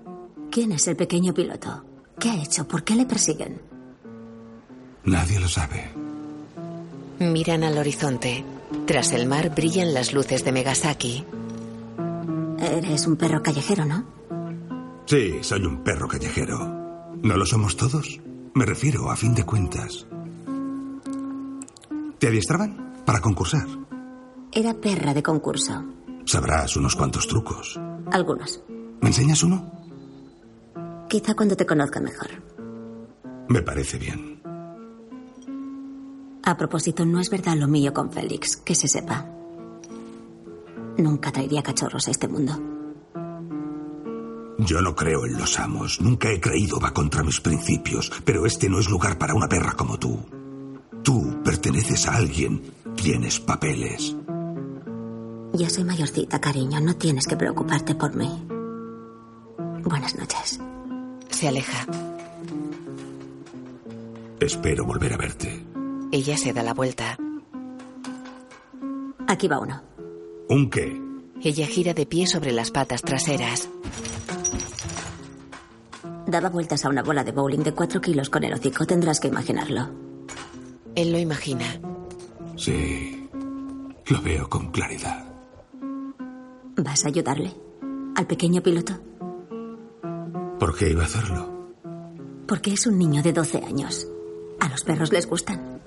[0.50, 1.84] ¿Quién es el pequeño piloto?
[2.18, 2.66] ¿Qué ha hecho?
[2.68, 3.60] ¿Por qué le persiguen?
[5.04, 5.90] Nadie lo sabe.
[7.18, 8.44] Miran al horizonte.
[8.86, 11.24] Tras el mar brillan las luces de Megasaki.
[12.60, 14.04] Eres un perro callejero, ¿no?
[15.06, 16.58] Sí, soy un perro callejero.
[17.22, 18.20] ¿No lo somos todos?
[18.54, 20.06] Me refiero, a fin de cuentas.
[22.22, 23.02] ¿Te adiestraban?
[23.04, 23.66] Para concursar.
[24.52, 25.72] Era perra de concurso.
[26.24, 27.80] Sabrás unos cuantos trucos.
[28.12, 28.62] Algunos.
[29.00, 29.72] ¿Me enseñas uno?
[31.08, 32.28] Quizá cuando te conozca mejor.
[33.48, 34.40] Me parece bien.
[36.44, 39.26] A propósito, no es verdad lo mío con Félix, que se sepa.
[40.98, 42.52] Nunca traería cachorros a este mundo.
[44.58, 46.00] Yo no creo en los amos.
[46.00, 48.12] Nunca he creído va contra mis principios.
[48.24, 50.20] Pero este no es lugar para una perra como tú.
[51.02, 52.62] Tú perteneces a alguien.
[52.96, 54.16] Tienes papeles.
[55.52, 56.80] Ya soy mayorcita, cariño.
[56.80, 58.30] No tienes que preocuparte por mí.
[59.84, 60.60] Buenas noches.
[61.30, 61.86] Se aleja.
[64.40, 65.64] Espero volver a verte.
[66.12, 67.16] Ella se da la vuelta.
[69.26, 69.82] Aquí va uno.
[70.48, 71.00] ¿Un qué?
[71.42, 73.68] Ella gira de pie sobre las patas traseras.
[76.26, 78.86] Daba vueltas a una bola de bowling de cuatro kilos con el hocico.
[78.86, 80.11] Tendrás que imaginarlo.
[80.94, 81.64] Él lo imagina.
[82.56, 83.28] Sí.
[84.06, 85.24] Lo veo con claridad.
[86.76, 87.54] ¿Vas a ayudarle?
[88.16, 88.94] ¿Al pequeño piloto?
[90.58, 91.72] ¿Por qué iba a hacerlo?
[92.46, 94.06] Porque es un niño de 12 años.
[94.60, 95.80] A los perros les gustan.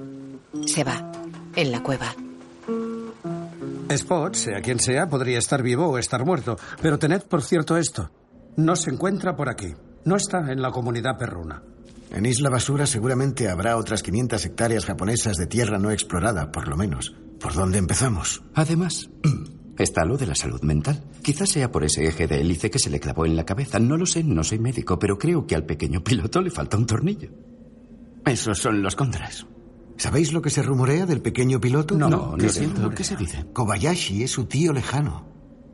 [0.65, 1.11] Se va.
[1.55, 2.15] En la cueva.
[3.89, 6.57] Spot, sea quien sea, podría estar vivo o estar muerto.
[6.81, 8.09] Pero tened por cierto esto.
[8.57, 9.73] No se encuentra por aquí.
[10.05, 11.61] No está en la comunidad perruna.
[12.15, 16.77] En Isla Basura seguramente habrá otras 500 hectáreas japonesas de tierra no explorada, por lo
[16.77, 17.13] menos.
[17.41, 18.41] ¿Por dónde empezamos?
[18.53, 19.09] Además,
[19.77, 21.03] está lo de la salud mental.
[21.21, 23.79] Quizás sea por ese eje de hélice que se le clavó en la cabeza.
[23.79, 26.85] No lo sé, no soy médico, pero creo que al pequeño piloto le falta un
[26.85, 27.31] tornillo.
[28.25, 29.45] Esos son los contras.
[29.97, 31.97] ¿Sabéis lo que se rumorea del pequeño piloto?
[31.97, 32.91] No, no, cierto.
[32.91, 33.45] ¿Qué se dice?
[33.51, 35.27] Kobayashi es su tío lejano.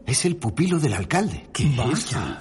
[0.08, 1.50] Es el pupilo del alcalde.
[1.54, 1.72] ¿Qué?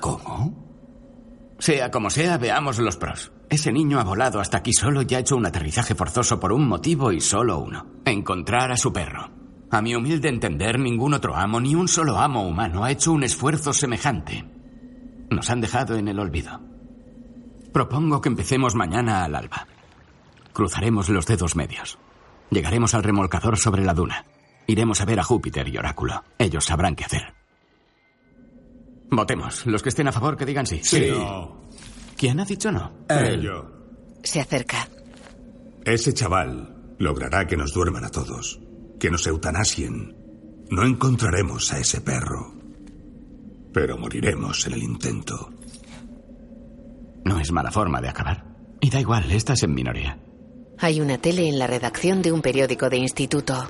[0.01, 1.55] ¿Cómo?
[1.59, 3.31] Sea como sea, veamos los pros.
[3.51, 6.69] Ese niño ha volado hasta aquí solo y ha hecho un aterrizaje forzoso por un
[6.69, 7.85] motivo y solo uno.
[8.05, 9.29] Encontrar a su perro.
[9.73, 13.25] A mi humilde entender, ningún otro amo, ni un solo amo humano, ha hecho un
[13.25, 14.45] esfuerzo semejante.
[15.31, 16.61] Nos han dejado en el olvido.
[17.73, 19.67] Propongo que empecemos mañana al alba.
[20.53, 21.99] Cruzaremos los dedos medios.
[22.51, 24.27] Llegaremos al remolcador sobre la duna.
[24.69, 26.23] Iremos a ver a Júpiter y Oráculo.
[26.39, 27.35] Ellos sabrán qué hacer.
[29.11, 29.67] Votemos.
[29.67, 30.81] Los que estén a favor que digan sí.
[30.83, 31.13] Sí.
[32.21, 32.93] ¿Quién ha dicho no?
[33.41, 33.65] Yo.
[34.23, 34.87] Se acerca.
[35.87, 38.61] Ese chaval logrará que nos duerman a todos.
[38.99, 40.15] Que nos eutanasien.
[40.71, 42.53] No encontraremos a ese perro.
[43.73, 45.51] Pero moriremos en el intento.
[47.25, 48.45] No es mala forma de acabar.
[48.83, 50.19] Y da igual, estás en minoría.
[50.77, 53.67] Hay una tele en la redacción de un periódico de instituto.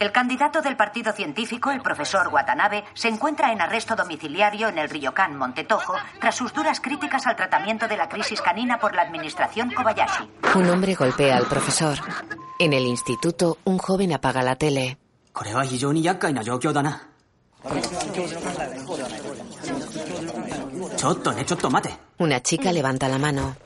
[0.00, 4.90] El candidato del Partido Científico, el profesor Watanabe, se encuentra en arresto domiciliario en el
[4.90, 9.70] Ryokan, Montetojo, tras sus duras críticas al tratamiento de la crisis canina por la administración
[9.72, 10.28] Kobayashi.
[10.54, 11.98] Un hombre golpea al profesor.
[12.58, 14.98] En el instituto, un joven apaga la tele.
[22.18, 23.56] Una chica levanta la mano.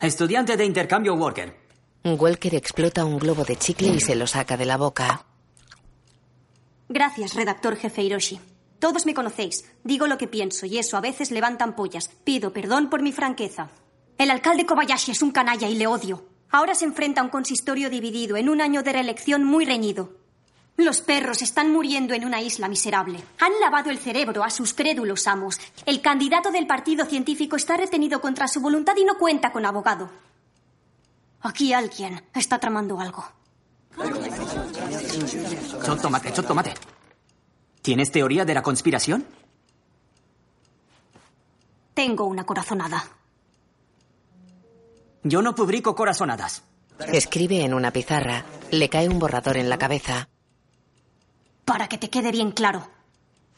[0.00, 1.63] Estudiante de intercambio Worker.
[2.06, 5.24] Un Walker explota un globo de chicle y se lo saca de la boca.
[6.86, 8.38] Gracias, redactor jefe Hiroshi.
[8.78, 9.64] Todos me conocéis.
[9.84, 12.10] Digo lo que pienso y eso a veces levantan pollas.
[12.24, 13.70] Pido perdón por mi franqueza.
[14.18, 16.26] El alcalde Kobayashi es un canalla y le odio.
[16.50, 20.12] Ahora se enfrenta a un consistorio dividido en un año de reelección muy reñido.
[20.76, 23.18] Los perros están muriendo en una isla miserable.
[23.40, 25.58] Han lavado el cerebro a sus crédulos amos.
[25.86, 30.10] El candidato del partido científico está retenido contra su voluntad y no cuenta con abogado.
[31.44, 33.22] Aquí alguien está tramando algo.
[35.84, 36.72] Chotto mate, chotto mate.
[37.82, 39.26] ¿Tienes teoría de la conspiración?
[41.92, 43.04] Tengo una corazonada.
[45.22, 46.62] Yo no publico corazonadas.
[47.12, 48.46] Escribe en una pizarra.
[48.70, 50.30] Le cae un borrador en la cabeza.
[51.66, 52.88] Para que te quede bien claro.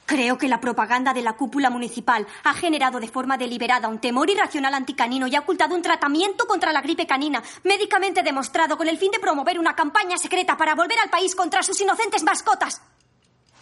[0.07, 4.31] Creo que la propaganda de la cúpula municipal ha generado de forma deliberada un temor
[4.31, 8.99] irracional anticanino y ha ocultado un tratamiento contra la gripe canina, médicamente demostrado con el
[8.99, 12.81] fin de promover una campaña secreta para volver al país contra sus inocentes mascotas.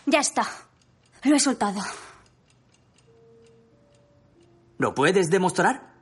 [0.04, 0.46] Ya está.
[1.22, 1.80] Lo he soltado.
[4.76, 5.94] ¿Lo puedes demostrar?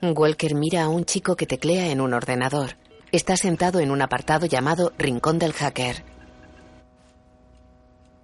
[0.00, 2.76] Walker mira a un chico que teclea en un ordenador.
[3.10, 6.04] Está sentado en un apartado llamado Rincón del Hacker.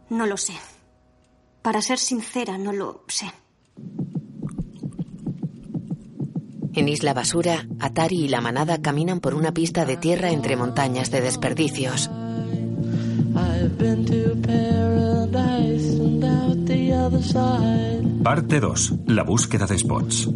[0.09, 0.55] No lo sé.
[1.65, 3.25] Para ser sincera, no lo sé.
[6.75, 11.11] En Isla Basura, Atari y la manada caminan por una pista de tierra entre montañas
[11.11, 12.11] de desperdicios.
[18.23, 18.93] Parte 2.
[19.07, 20.29] La búsqueda de Spots.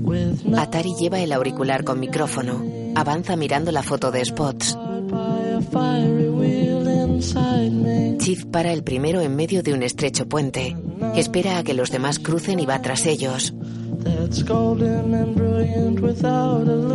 [0.57, 2.65] Atari lleva el auricular con micrófono.
[2.95, 4.79] Avanza mirando la foto de Spots.
[8.17, 10.75] Chief para el primero en medio de un estrecho puente.
[11.15, 13.55] Espera a que los demás crucen y va tras ellos.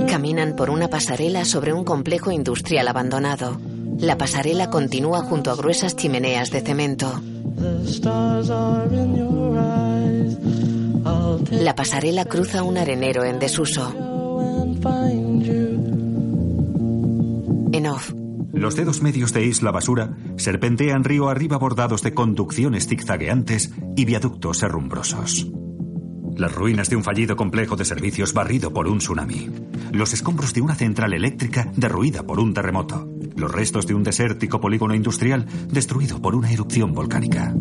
[0.08, 3.60] Caminan por una pasarela sobre un complejo industrial abandonado.
[4.00, 7.22] La pasarela continúa junto a gruesas chimeneas de cemento.
[11.52, 13.94] La pasarela cruza un arenero en desuso.
[17.72, 18.23] En off.
[18.54, 24.62] Los dedos medios de Isla Basura serpentean río arriba bordados de conducciones zigzagueantes y viaductos
[24.62, 25.48] herrumbrosos.
[26.38, 29.50] Las ruinas de un fallido complejo de servicios barrido por un tsunami.
[29.92, 33.10] Los escombros de una central eléctrica derruida por un terremoto.
[33.36, 37.56] Los restos de un desértico polígono industrial destruido por una erupción volcánica.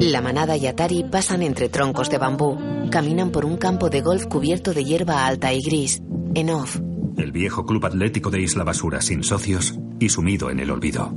[0.00, 2.58] La manada y Atari pasan entre troncos de bambú.
[2.90, 6.00] Caminan por un campo de golf cubierto de hierba alta y gris.
[6.34, 6.80] En off.
[7.20, 11.14] El viejo club atlético de Isla Basura sin socios y sumido en el olvido.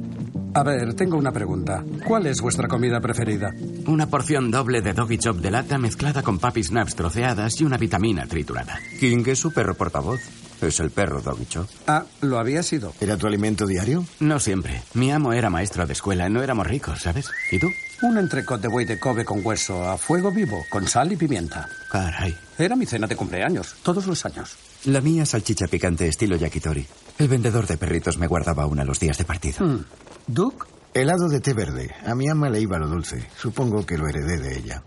[0.54, 1.84] A ver, tengo una pregunta.
[2.06, 3.56] ¿Cuál es vuestra comida preferida?
[3.88, 7.78] Una porción doble de doggy chop de lata mezclada con papi snaps troceadas y una
[7.78, 8.78] vitamina triturada.
[9.00, 10.20] King es su perro portavoz.
[10.62, 11.68] Es el perro Doggy Chop.
[11.88, 12.94] Ah, lo había sido.
[13.02, 14.06] ¿Era tu alimento diario?
[14.22, 14.82] No siempre.
[14.94, 16.30] Mi amo era maestro de escuela.
[16.30, 17.30] No éramos ricos, ¿sabes?
[17.52, 17.68] ¿Y tú?
[18.02, 21.68] Un entrecot de buey de Kobe con hueso a fuego vivo, con sal y pimienta.
[21.92, 22.38] Caray.
[22.58, 24.56] Era mi cena de cumpleaños, todos los años.
[24.86, 26.86] La mía salchicha picante estilo yakitori.
[27.18, 29.66] El vendedor de perritos me guardaba una los días de partido.
[29.66, 29.86] Hmm.
[30.28, 30.68] ¿Duke?
[30.94, 31.96] Helado de té verde.
[32.06, 33.30] A mi ama le iba lo dulce.
[33.38, 34.84] Supongo que lo heredé de ella.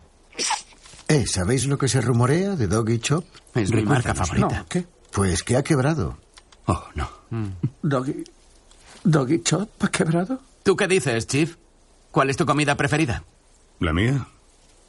[1.08, 3.24] Eh, ¿sabéis lo que se rumorea de Doggy Chop?
[3.54, 4.58] Es mi marca favorita.
[4.60, 4.86] No, ¿qué?
[5.12, 6.18] Pues que ha quebrado.
[6.66, 7.08] Oh, no.
[7.82, 8.24] ¿Doggy...
[9.02, 10.40] ¿Doggy Chop ha quebrado?
[10.62, 11.56] ¿Tú qué dices, Chief?
[12.10, 13.24] ¿Cuál es tu comida preferida?
[13.80, 14.26] ¿La mía?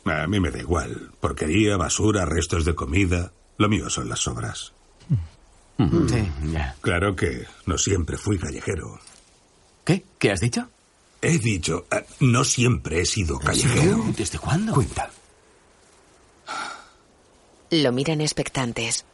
[0.06, 1.12] A mí me da igual.
[1.20, 3.32] Porquería, basura, restos de comida.
[3.58, 4.74] Lo mío son las sobras.
[5.78, 6.76] Sí, ya.
[6.82, 9.00] Claro que no siempre fui callejero.
[9.86, 10.04] ¿Qué?
[10.18, 10.68] ¿Qué has dicho?
[11.22, 14.04] He dicho, eh, no siempre he sido callejero.
[14.16, 14.74] ¿Desde cuándo?
[14.74, 15.12] Cuenta.
[17.70, 19.06] Lo miran expectantes.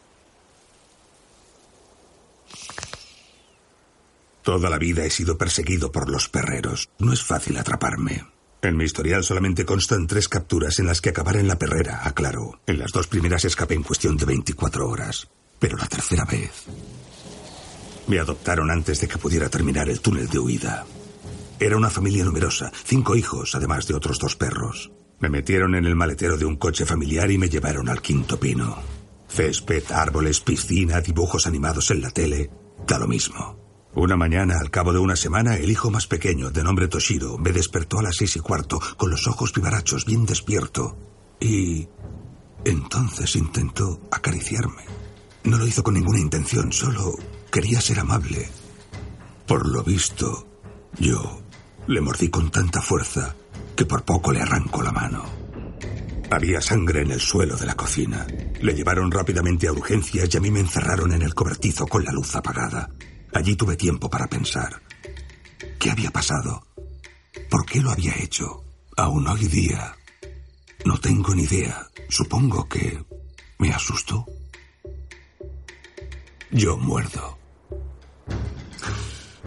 [4.42, 6.90] Toda la vida he sido perseguido por los perreros.
[7.00, 8.26] No es fácil atraparme.
[8.62, 12.60] En mi historial solamente constan tres capturas en las que acabar en la perrera, aclaro.
[12.68, 15.30] En las dos primeras escapé en cuestión de 24 horas.
[15.64, 16.66] Pero la tercera vez...
[18.08, 20.86] Me adoptaron antes de que pudiera terminar el túnel de huida.
[21.58, 24.92] Era una familia numerosa, cinco hijos, además de otros dos perros.
[25.22, 28.76] Me metieron en el maletero de un coche familiar y me llevaron al quinto pino.
[29.30, 32.50] Césped, árboles, piscina, dibujos animados en la tele,
[32.86, 33.88] da lo mismo.
[33.96, 37.54] Una mañana, al cabo de una semana, el hijo más pequeño, de nombre Toshiro, me
[37.54, 40.98] despertó a las seis y cuarto, con los ojos vivarachos, bien despierto.
[41.40, 41.88] Y...
[42.66, 45.03] entonces intentó acariciarme.
[45.44, 47.16] No lo hizo con ninguna intención, solo
[47.52, 48.50] quería ser amable.
[49.46, 50.48] Por lo visto,
[51.00, 51.42] yo
[51.88, 53.36] le mordí con tanta fuerza
[53.76, 55.24] que por poco le arrancó la mano.
[56.32, 58.26] Había sangre en el suelo de la cocina.
[58.62, 62.12] Le llevaron rápidamente a urgencias y a mí me encerraron en el cobertizo con la
[62.12, 62.90] luz apagada.
[63.34, 64.82] Allí tuve tiempo para pensar.
[65.78, 66.66] ¿Qué había pasado?
[67.50, 68.64] ¿Por qué lo había hecho?
[68.96, 69.96] Aún hoy día.
[70.86, 71.88] No tengo ni idea.
[72.10, 73.04] Supongo que
[73.60, 74.26] me asustó.
[76.54, 77.38] Yo muerdo.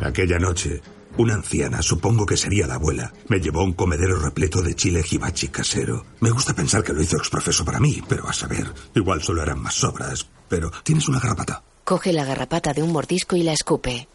[0.02, 0.82] Aquella noche
[1.18, 5.02] Una anciana, supongo que sería la abuela, me llevó a un comedero repleto de chile
[5.10, 6.04] hibachi casero.
[6.20, 9.60] Me gusta pensar que lo hizo exprofeso para mí, pero a saber, igual solo eran
[9.60, 10.26] más sobras.
[10.48, 11.62] Pero tienes una garrapata.
[11.84, 14.08] Coge la garrapata de un mordisco y la escupe.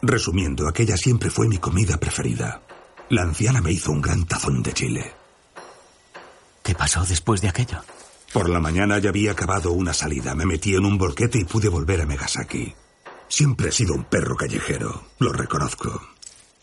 [0.00, 2.62] Resumiendo, aquella siempre fue mi comida preferida.
[3.10, 5.12] La anciana me hizo un gran tazón de chile.
[6.62, 7.82] ¿Qué pasó después de aquello?
[8.34, 10.34] Por la mañana ya había acabado una salida.
[10.34, 12.74] Me metí en un volquete y pude volver a Megasaki.
[13.28, 16.02] Siempre he sido un perro callejero, lo reconozco.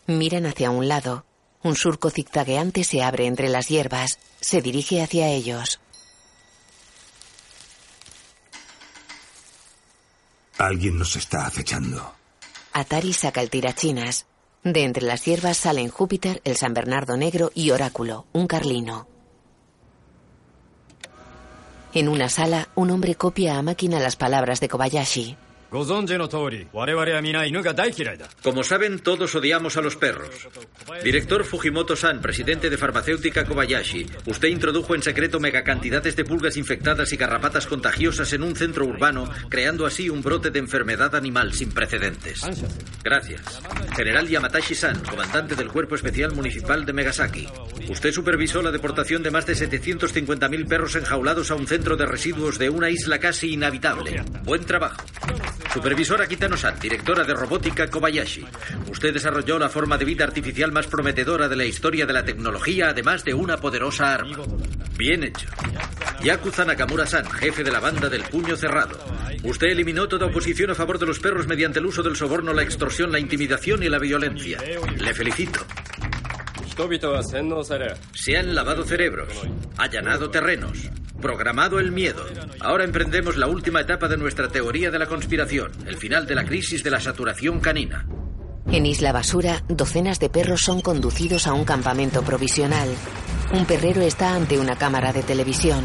[0.05, 1.23] Miran hacia un lado.
[1.63, 4.19] Un surco zigzagueante se abre entre las hierbas.
[4.41, 5.79] Se dirige hacia ellos.
[10.57, 12.15] Alguien nos está acechando.
[12.73, 14.25] Atari saca el tirachinas.
[14.65, 19.07] De entre las hierbas salen Júpiter, el San Bernardo Negro y Oráculo, un carlino.
[21.93, 25.35] En una sala, un hombre copia a máquina las palabras de Kobayashi.
[28.43, 30.49] Como saben, todos odiamos a los perros.
[31.01, 37.15] Director Fujimoto-san, presidente de farmacéutica Kobayashi, usted introdujo en secreto megacantidades de pulgas infectadas y
[37.15, 42.41] garrapatas contagiosas en un centro urbano, creando así un brote de enfermedad animal sin precedentes.
[43.01, 43.61] Gracias.
[43.95, 47.47] General Yamatashi-san, comandante del Cuerpo Especial Municipal de Megasaki.
[47.87, 52.59] Usted supervisó la deportación de más de 750.000 perros enjaulados a un centro de residuos
[52.59, 54.21] de una isla casi inhabitable.
[54.43, 55.01] Buen trabajo.
[55.73, 58.45] Supervisora Kitano-san, directora de robótica Kobayashi.
[58.89, 62.89] Usted desarrolló la forma de vida artificial más prometedora de la historia de la tecnología,
[62.89, 64.37] además de una poderosa arma.
[64.97, 65.47] Bien hecho.
[66.23, 68.99] Yakuza Nakamura-san, jefe de la banda del puño cerrado.
[69.43, 72.63] Usted eliminó toda oposición a favor de los perros mediante el uso del soborno, la
[72.63, 74.59] extorsión, la intimidación y la violencia.
[74.97, 75.65] Le felicito.
[78.13, 79.29] Se han lavado cerebros,
[79.77, 80.89] allanado terrenos,
[81.21, 82.25] programado el miedo.
[82.59, 86.45] Ahora emprendemos la última etapa de nuestra teoría de la conspiración, el final de la
[86.45, 88.07] crisis de la saturación canina.
[88.71, 92.89] En Isla Basura, docenas de perros son conducidos a un campamento provisional.
[93.53, 95.83] Un perrero está ante una cámara de televisión.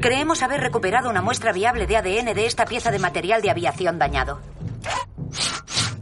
[0.00, 3.98] Creemos haber recuperado una muestra viable de ADN de esta pieza de material de aviación
[3.98, 4.40] dañado.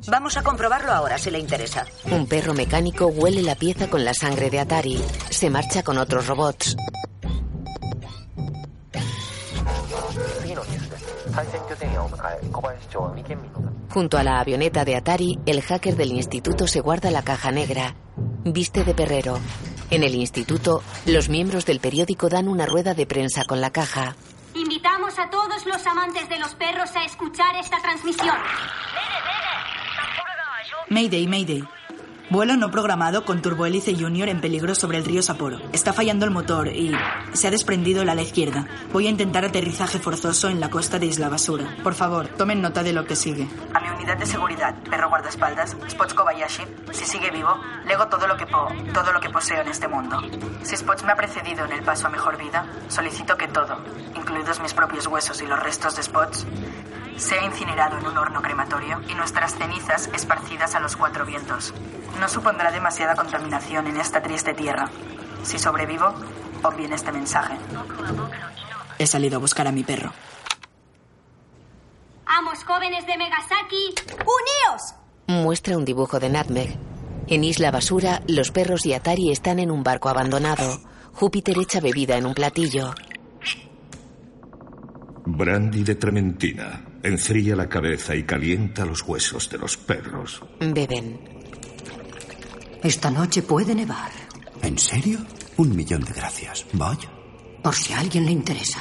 [0.06, 1.86] Vamos a comprobarlo ahora, si le interesa.
[2.10, 5.02] Un perro mecánico huele la pieza con la sangre de Atari.
[5.30, 6.76] Se marcha con otros robots.
[13.90, 17.94] Junto a la avioneta de Atari, el hacker del instituto se guarda la caja negra.
[18.44, 19.38] Viste de perrero.
[19.90, 24.16] En el instituto, los miembros del periódico dan una rueda de prensa con la caja.
[24.54, 28.36] Invitamos a todos los amantes de los perros a escuchar esta transmisión.
[30.90, 31.64] Mayday, Mayday.
[32.30, 35.60] Vuelo no programado con turbohélice Junior en peligro sobre el río Sapporo.
[35.72, 36.92] Está fallando el motor y
[37.32, 38.66] se ha desprendido el ala izquierda.
[38.92, 41.76] Voy a intentar aterrizaje forzoso en la costa de Isla Basura.
[41.82, 43.46] Por favor, tomen nota de lo que sigue.
[43.74, 46.62] A mi unidad de seguridad, perro guardaespaldas, Spots Kobayashi,
[46.92, 50.20] si sigue vivo, lego todo lo que po todo lo que poseo en este mundo.
[50.62, 53.78] Si Spots me ha precedido en el paso a mejor vida, solicito que todo,
[54.16, 56.46] incluidos mis propios huesos y los restos de Spots,
[57.16, 61.72] sea incinerado en un horno crematorio y nuestras cenizas esparcidas a los cuatro vientos.
[62.18, 64.90] No supondrá demasiada contaminación en esta triste tierra.
[65.42, 66.14] Si sobrevivo,
[66.62, 67.54] obvien este mensaje.
[68.98, 70.12] He salido a buscar a mi perro.
[72.26, 74.94] Amos jóvenes de Megasaki, ¡uníos!
[75.26, 76.76] Muestra un dibujo de Nutmeg.
[77.26, 80.80] En Isla Basura, los perros y Atari están en un barco abandonado.
[81.14, 82.94] Júpiter echa bebida en un platillo.
[85.24, 86.93] Brandy de trementina.
[87.04, 90.42] Enfría la cabeza y calienta los huesos de los perros.
[90.58, 91.20] Beben.
[92.82, 94.10] Esta noche puede nevar.
[94.62, 95.18] ¿En serio?
[95.58, 96.64] Un millón de gracias.
[96.72, 97.10] Vaya.
[97.62, 98.80] Por si a alguien le interesa.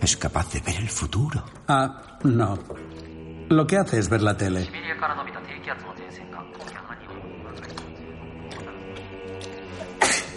[0.00, 1.44] Es capaz de ver el futuro.
[1.68, 2.58] Ah, no.
[3.48, 4.68] Lo que hace es ver la tele.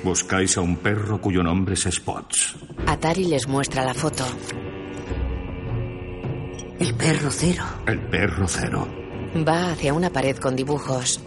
[0.04, 2.56] Buscáis a un perro cuyo nombre es Spots.
[2.86, 4.24] Atari les muestra la foto.
[6.78, 7.64] El perro cero.
[7.88, 8.86] El perro cero.
[9.48, 11.24] Va hacia una pared con dibujos.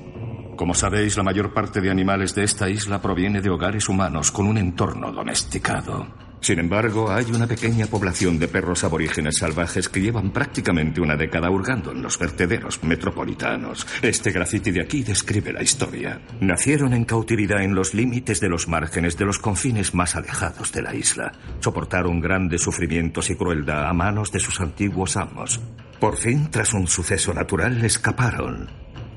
[0.56, 4.46] Como sabéis, la mayor parte de animales de esta isla proviene de hogares humanos con
[4.46, 6.06] un entorno domesticado.
[6.40, 11.50] Sin embargo, hay una pequeña población de perros aborígenes salvajes que llevan prácticamente una década
[11.50, 13.86] hurgando en los vertederos metropolitanos.
[14.02, 16.20] Este grafiti de aquí describe la historia.
[16.40, 20.82] Nacieron en cautividad en los límites de los márgenes de los confines más alejados de
[20.82, 21.32] la isla.
[21.60, 25.60] Soportaron grandes sufrimientos y crueldad a manos de sus antiguos amos.
[26.00, 28.68] Por fin, tras un suceso natural, escaparon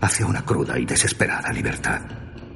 [0.01, 2.01] hacia una cruda y desesperada libertad.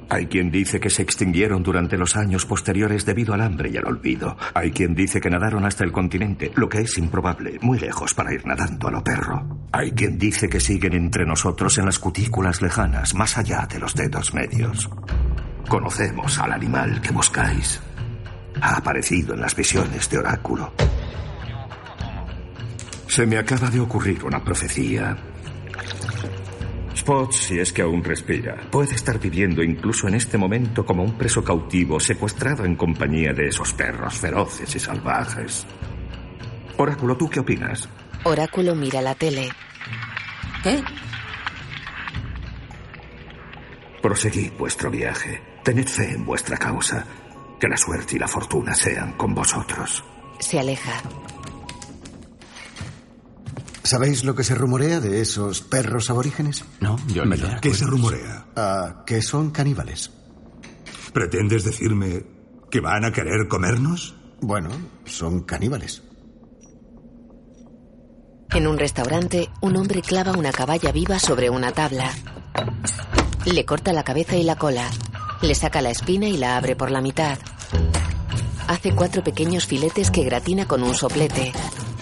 [0.08, 3.86] Hay quien dice que se extinguieron durante los años posteriores debido al hambre y al
[3.86, 4.36] olvido.
[4.54, 8.32] Hay quien dice que nadaron hasta el continente, lo que es improbable, muy lejos para
[8.32, 9.66] ir nadando a lo perro.
[9.72, 13.94] Hay quien dice que siguen entre nosotros en las cutículas lejanas, más allá de los
[13.94, 14.88] dedos medios.
[15.68, 17.80] Conocemos al animal que buscáis.
[18.60, 20.72] Ha aparecido en las visiones de oráculo.
[23.08, 25.16] Se me acaba de ocurrir una profecía.
[26.96, 31.18] Spots, si es que aún respira, puede estar viviendo incluso en este momento como un
[31.18, 35.66] preso cautivo secuestrado en compañía de esos perros feroces y salvajes.
[36.78, 37.88] Oráculo, ¿tú qué opinas?
[38.24, 39.50] Oráculo mira la tele.
[40.62, 40.82] ¿Qué?
[44.02, 45.42] Proseguid vuestro viaje.
[45.62, 47.04] Tened fe en vuestra causa.
[47.60, 50.02] Que la suerte y la fortuna sean con vosotros.
[50.38, 51.02] Se aleja.
[53.86, 56.64] ¿Sabéis lo que se rumorea de esos perros aborígenes?
[56.80, 57.36] No, yo no.
[57.60, 58.46] ¿Qué se rumorea?
[58.56, 60.10] Ah, que son caníbales.
[61.12, 62.24] ¿Pretendes decirme
[62.68, 64.16] que van a querer comernos?
[64.40, 64.70] Bueno,
[65.04, 66.02] son caníbales.
[68.50, 72.10] En un restaurante, un hombre clava una caballa viva sobre una tabla.
[73.44, 74.90] Le corta la cabeza y la cola.
[75.42, 77.38] Le saca la espina y la abre por la mitad.
[78.66, 81.52] Hace cuatro pequeños filetes que gratina con un soplete.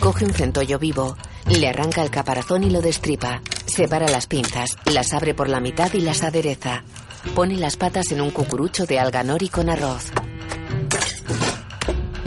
[0.01, 1.17] Coge un centollo vivo,
[1.47, 3.43] le arranca el caparazón y lo destripa.
[3.67, 6.85] Separa las pinzas, las abre por la mitad y las adereza.
[7.35, 10.13] Pone las patas en un cucurucho de alga nori con arroz.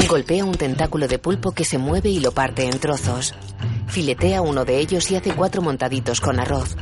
[0.08, 3.34] Golpea un tentáculo de pulpo que se mueve y lo parte en trozos.
[3.88, 6.76] Filetea uno de ellos y hace cuatro montaditos con arroz.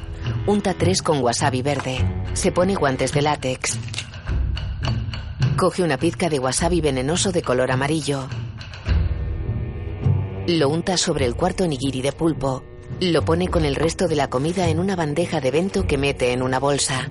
[0.46, 1.98] Unta tres con wasabi verde.
[2.34, 3.78] Se pone guantes de látex.
[5.58, 8.28] Coge una pizca de wasabi venenoso de color amarillo.
[10.48, 12.64] Lo unta sobre el cuarto nigiri de pulpo.
[13.00, 16.34] Lo pone con el resto de la comida en una bandeja de bento que mete
[16.34, 17.10] en una bolsa.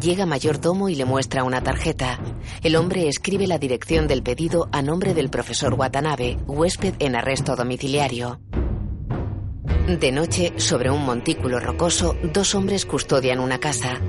[0.00, 2.18] Llega mayordomo y le muestra una tarjeta.
[2.62, 7.56] El hombre escribe la dirección del pedido a nombre del profesor Watanabe, huésped en arresto
[7.56, 8.40] domiciliario.
[9.86, 14.00] De noche, sobre un montículo rocoso, dos hombres custodian una casa.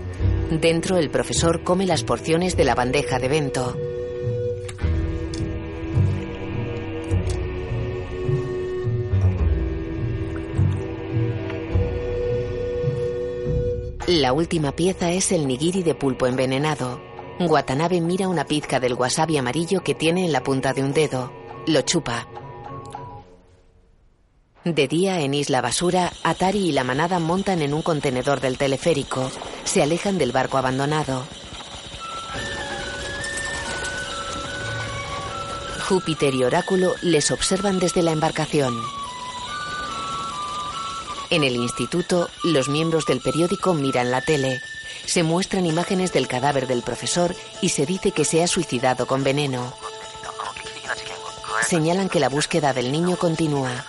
[0.50, 3.78] Dentro, el profesor come las porciones de la bandeja de bento.
[14.08, 17.02] La última pieza es el nigiri de pulpo envenenado.
[17.42, 21.30] Watanabe mira una pizca del wasabi amarillo que tiene en la punta de un dedo.
[21.66, 22.26] Lo chupa.
[24.64, 29.30] De día, en Isla Basura, Atari y la manada montan en un contenedor del teleférico.
[29.66, 31.26] Se alejan del barco abandonado.
[35.90, 38.74] Júpiter y Oráculo les observan desde la embarcación.
[41.30, 44.62] En el instituto, los miembros del periódico miran la tele.
[45.06, 49.24] Se muestran imágenes del cadáver del profesor y se dice que se ha suicidado con
[49.24, 49.74] veneno.
[51.68, 53.86] Señalan que la búsqueda del niño continúa.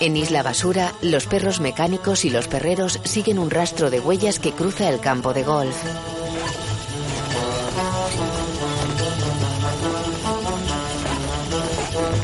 [0.00, 4.52] En Isla Basura, los perros mecánicos y los perreros siguen un rastro de huellas que
[4.52, 5.76] cruza el campo de golf.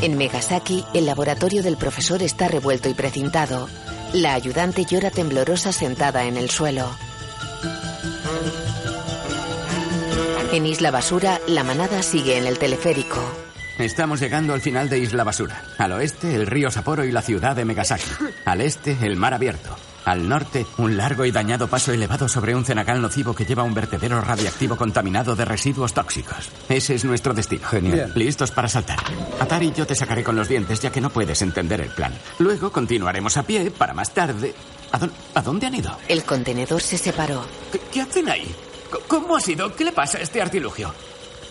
[0.03, 3.69] En Megasaki, el laboratorio del profesor está revuelto y precintado.
[4.13, 6.91] La ayudante llora temblorosa sentada en el suelo.
[10.53, 13.23] En Isla Basura, la manada sigue en el teleférico.
[13.79, 15.63] Estamos llegando al final de Isla Basura.
[15.79, 18.11] Al oeste, el río Sapporo y la ciudad de Megasaki.
[18.45, 19.77] Al este, el mar abierto.
[20.05, 23.73] Al norte, un largo y dañado paso elevado sobre un cenagal nocivo que lleva un
[23.75, 26.49] vertedero radiactivo contaminado de residuos tóxicos.
[26.69, 27.69] Ese es nuestro destino.
[27.69, 28.13] Genial.
[28.17, 28.99] Listos para saltar.
[29.39, 32.13] Atari, yo te sacaré con los dientes ya que no puedes entender el plan.
[32.41, 34.55] Luego continuaremos a pie para más tarde.
[34.91, 35.97] ¿A, dó- a dónde han ido?
[36.09, 37.45] El contenedor se separó.
[37.71, 38.55] ¿Qué, qué hacen ahí?
[39.09, 39.75] ¿Cómo ha sido?
[39.75, 40.93] ¿Qué le pasa a este artilugio?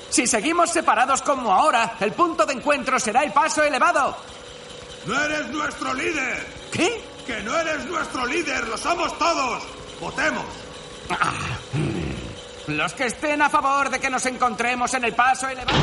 [0.10, 4.16] Si seguimos separados como ahora, el punto de encuentro será el paso elevado.
[5.08, 6.45] ¡No eres nuestro líder!
[6.72, 7.02] ¿Qué?
[7.32, 8.67] ¡Que no eres nuestro líder!
[8.67, 9.63] ¡Lo somos todos!
[10.01, 10.43] ¡Votemos!
[12.67, 15.79] Los que estén a favor de que nos encontremos en el paso elevado.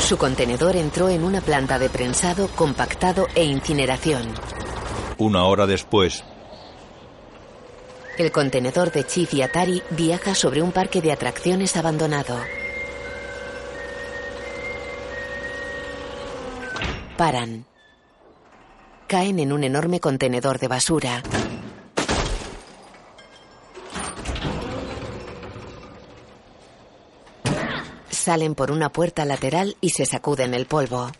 [0.00, 4.34] Su contenedor entró en una planta de prensado, compactado e incineración.
[5.16, 6.22] Una hora después,
[8.18, 12.38] El contenedor de Chief y Atari viaja sobre un parque de atracciones abandonado.
[17.16, 17.64] Paran.
[19.06, 21.22] Caen en un enorme contenedor de basura.
[28.10, 31.12] Salen por una puerta lateral y se sacuden el polvo.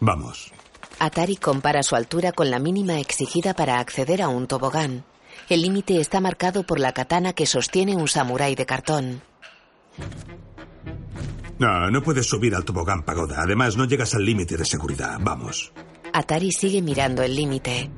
[0.00, 0.52] Vamos.
[0.98, 5.04] Atari compara su altura con la mínima exigida para acceder a un tobogán.
[5.48, 9.22] El límite está marcado por la katana que sostiene un samurái de cartón.
[11.58, 13.42] No, no puedes subir al tobogán pagoda.
[13.42, 15.18] Además, no llegas al límite de seguridad.
[15.20, 15.72] Vamos.
[16.12, 17.90] Atari sigue mirando el límite.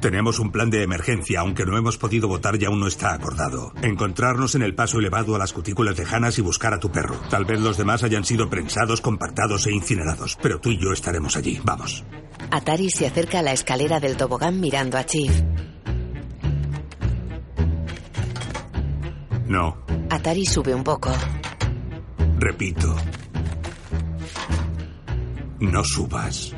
[0.00, 3.72] Tenemos un plan de emergencia, aunque no hemos podido votar y aún no está acordado.
[3.82, 7.20] Encontrarnos en el paso elevado a las cutículas lejanas y buscar a tu perro.
[7.30, 11.36] Tal vez los demás hayan sido prensados, compactados e incinerados, pero tú y yo estaremos
[11.36, 11.60] allí.
[11.62, 12.02] Vamos.
[12.50, 15.32] Atari se acerca a la escalera del tobogán mirando a Chief.
[19.52, 19.76] No,
[20.08, 21.10] Atari sube un poco.
[22.38, 22.96] repito.
[25.60, 26.54] No subas.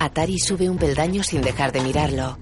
[0.00, 2.36] Atari sube un peldaño sin dejar de mirarlo.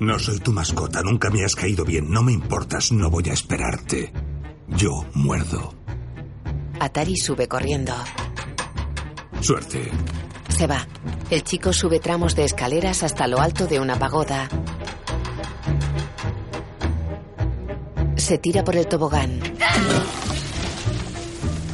[0.00, 3.34] No soy tu mascota, nunca me has caído bien, no me importas, no voy a
[3.34, 4.14] esperarte.
[4.68, 5.74] Yo muerdo.
[6.80, 7.92] Atari sube corriendo.
[9.42, 9.90] Suerte.
[10.48, 10.86] Se va.
[11.28, 14.48] El chico sube tramos de escaleras hasta lo alto de una pagoda.
[18.30, 19.40] Se tira por el tobogán.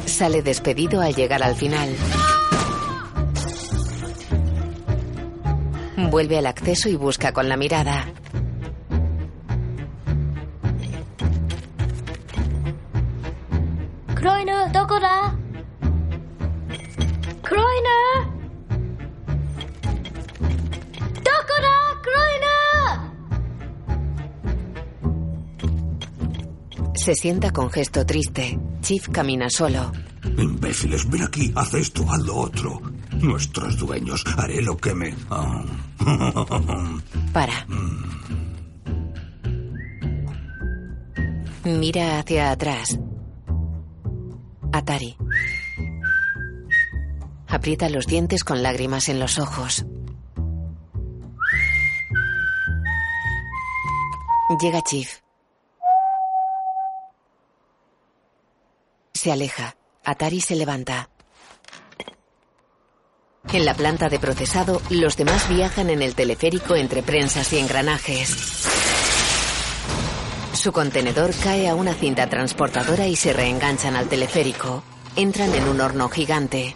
[0.07, 1.95] Sale despedido al llegar al final.
[6.09, 8.07] Vuelve al acceso y busca con la mirada.
[14.15, 14.99] Kroiner, どこ
[26.97, 28.59] Se sienta con gesto triste.
[28.81, 29.91] Chief camina solo.
[30.37, 32.81] Imbéciles, ven aquí, haz esto, haz lo otro.
[33.21, 35.15] Nuestros dueños, haré lo que me...
[35.29, 35.63] Ah.
[37.33, 37.65] Para.
[41.63, 42.99] Mira hacia atrás.
[44.73, 45.15] Atari.
[47.47, 49.85] Aprieta los dientes con lágrimas en los ojos.
[54.59, 55.26] Llega Chief.
[59.17, 59.75] Se aleja.
[60.05, 61.09] Atari se levanta.
[63.51, 68.29] En la planta de procesado, los demás viajan en el teleférico entre prensas y engranajes.
[70.53, 74.83] Su contenedor cae a una cinta transportadora y se reenganchan al teleférico.
[75.15, 76.75] Entran en un horno gigante.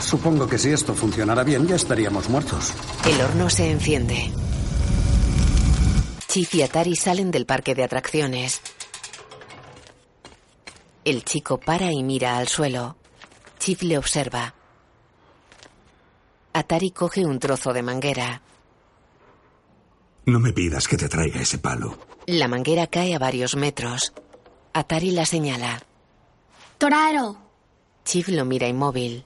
[0.00, 2.72] Supongo que si esto funcionara bien ya estaríamos muertos.
[3.08, 4.32] El horno se enciende.
[6.26, 8.60] Chief y Atari salen del parque de atracciones.
[11.06, 12.96] El chico para y mira al suelo.
[13.60, 14.52] Chip le observa.
[16.52, 18.42] Atari coge un trozo de manguera.
[20.24, 21.96] No me pidas que te traiga ese palo.
[22.26, 24.14] La manguera cae a varios metros.
[24.72, 25.80] Atari la señala.
[26.76, 27.36] Toraro.
[28.04, 29.24] Chip lo mira inmóvil.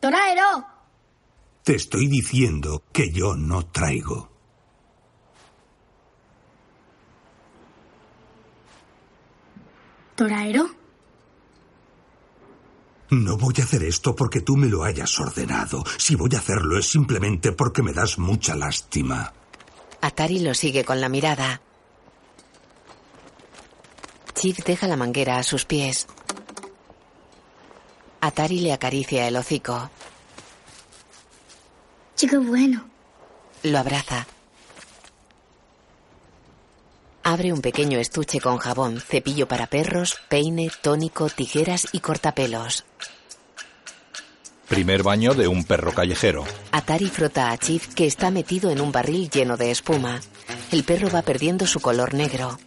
[0.00, 0.66] Toraro.
[1.62, 4.29] Te estoy diciendo que yo no traigo.
[10.20, 10.68] ¿Toraero?
[13.08, 15.82] No voy a hacer esto porque tú me lo hayas ordenado.
[15.96, 19.32] Si voy a hacerlo es simplemente porque me das mucha lástima.
[20.02, 21.62] Atari lo sigue con la mirada.
[24.34, 26.06] Chip deja la manguera a sus pies.
[28.20, 29.88] Atari le acaricia el hocico.
[32.14, 32.84] Chico bueno.
[33.62, 34.26] Lo abraza.
[37.22, 42.84] Abre un pequeño estuche con jabón, cepillo para perros, peine, tónico, tijeras y cortapelos.
[44.68, 46.44] Primer baño de un perro callejero.
[46.70, 50.20] Atari frota a Chief que está metido en un barril lleno de espuma.
[50.70, 52.58] El perro va perdiendo su color negro.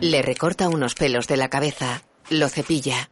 [0.00, 2.02] Le recorta unos pelos de la cabeza.
[2.28, 3.10] Lo cepilla.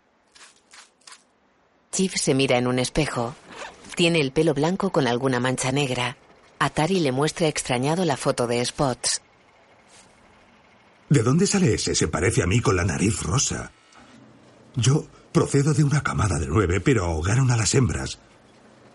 [1.93, 3.37] Chief se mira en un espejo.
[3.95, 6.17] Tiene el pelo blanco con alguna mancha negra.
[6.63, 9.23] Atari le muestra extrañado la foto de Spots.
[11.09, 11.95] ¿De dónde sale ese?
[11.95, 13.73] Se parece a mí con la nariz rosa.
[14.77, 18.19] Yo procedo de una camada de nueve, pero ahogaron a las hembras.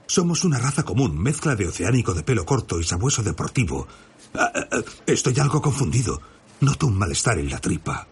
[0.05, 3.88] Somos una raza común, mezcla de oceánico de pelo corto y sabueso deportivo.
[4.36, 6.22] Ah, ah, ah, estoy algo confundido.
[6.61, 8.07] Noto un malestar en la tripa.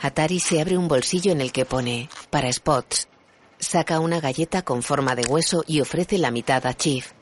[0.00, 3.08] Atari se abre un bolsillo en el que pone para Spots.
[3.58, 7.12] Saca una galleta con forma de hueso y ofrece la mitad a Chief.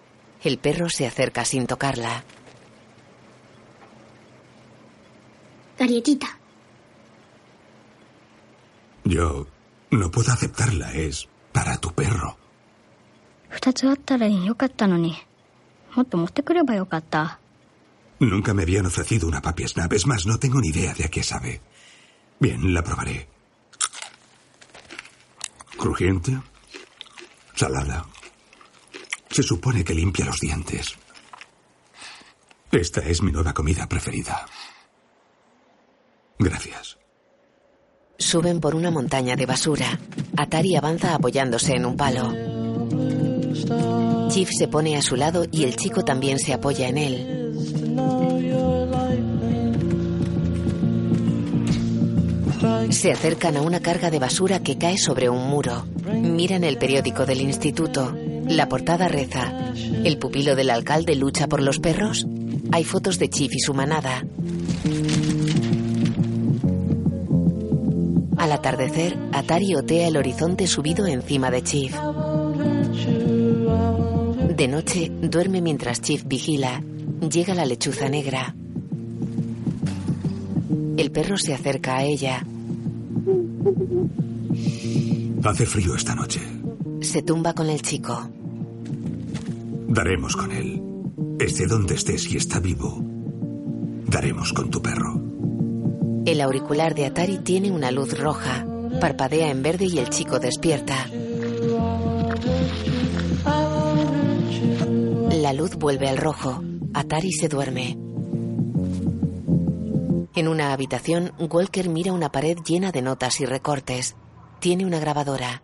[0.43, 2.23] El perro se acerca sin tocarla.
[5.77, 6.37] Galletita.
[9.03, 9.47] Yo
[9.91, 10.93] no puedo aceptarla.
[10.93, 12.37] Es para tu perro.
[13.49, 15.15] 二つあったらよかったのに
[15.95, 17.39] もっと持ってくればよかった
[18.19, 19.93] Nunca me habían ofrecido una papi snap.
[19.93, 21.61] Es más, no tengo ni idea de a qué sabe.
[22.37, 23.29] Bien, la probaré.
[25.77, 26.37] Crujiente.
[27.55, 28.05] Salada.
[29.34, 30.94] Se supone que limpia los dientes.
[32.70, 34.46] Esta es mi nueva comida preferida.
[36.38, 36.96] Gracias.
[38.16, 39.98] Suben por una montaña de basura.
[40.36, 42.32] Atari avanza apoyándose en un palo.
[44.28, 47.44] Chief se pone a su lado y el chico también se apoya en él.
[52.90, 55.86] Se acercan a una carga de basura que cae sobre un muro.
[56.06, 58.16] Miran el periódico del instituto.
[58.48, 59.72] La portada reza.
[60.04, 62.26] ¿El pupilo del alcalde lucha por los perros?
[62.72, 64.24] Hay fotos de Chief y su manada.
[68.36, 71.94] Al atardecer, Atari otea el horizonte subido encima de Chief.
[74.54, 76.82] De noche, duerme mientras Chief vigila.
[77.20, 78.54] Llega la lechuza negra.
[80.96, 82.44] El perro se acerca a ella.
[85.42, 86.53] Hace frío esta noche.
[87.04, 88.28] Se tumba con el chico.
[89.88, 90.82] Daremos con él.
[91.38, 92.98] Esté donde esté, si está vivo,
[94.06, 95.20] daremos con tu perro.
[96.24, 98.66] El auricular de Atari tiene una luz roja.
[99.00, 101.06] Parpadea en verde y el chico despierta.
[105.30, 106.64] La luz vuelve al rojo.
[106.94, 107.98] Atari se duerme.
[110.34, 114.16] En una habitación, Walker mira una pared llena de notas y recortes.
[114.58, 115.62] Tiene una grabadora.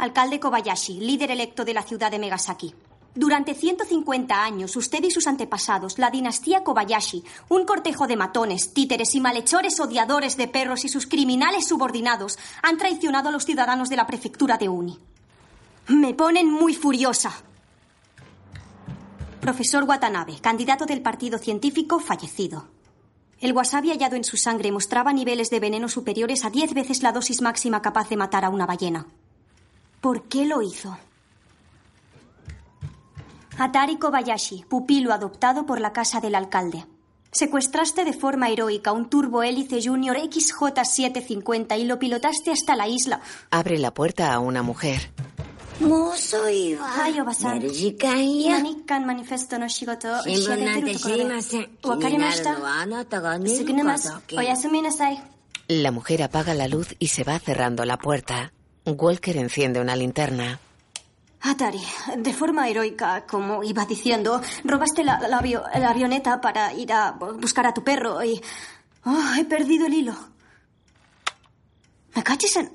[0.00, 2.74] Alcalde Kobayashi, líder electo de la ciudad de Megasaki.
[3.14, 9.14] Durante 150 años, usted y sus antepasados, la dinastía Kobayashi, un cortejo de matones, títeres
[9.14, 13.96] y malhechores odiadores de perros y sus criminales subordinados, han traicionado a los ciudadanos de
[13.96, 14.98] la prefectura de Uni.
[15.88, 17.32] Me ponen muy furiosa.
[19.40, 22.68] Profesor Watanabe, candidato del partido científico, fallecido.
[23.38, 27.12] El wasabi hallado en su sangre mostraba niveles de veneno superiores a 10 veces la
[27.12, 29.06] dosis máxima capaz de matar a una ballena.
[30.00, 30.96] ¿Por qué lo hizo?
[33.58, 36.86] Atari Kobayashi, pupilo adoptado por la casa del alcalde.
[37.32, 43.20] Secuestraste de forma heroica un turbo hélice Junior XJ750 y lo pilotaste hasta la isla.
[43.50, 45.12] Abre la puerta a una mujer.
[55.68, 58.52] La mujer apaga la luz y se va cerrando la puerta.
[58.86, 60.58] Walker enciende una linterna.
[61.42, 61.80] Atari,
[62.18, 67.12] de forma heroica, como iba diciendo, robaste la, la avio- la avioneta para ir a
[67.12, 68.40] buscar a tu perro y...
[69.06, 70.14] Oh, he perdido el hilo.
[72.14, 72.70] ¿Me cachis en...?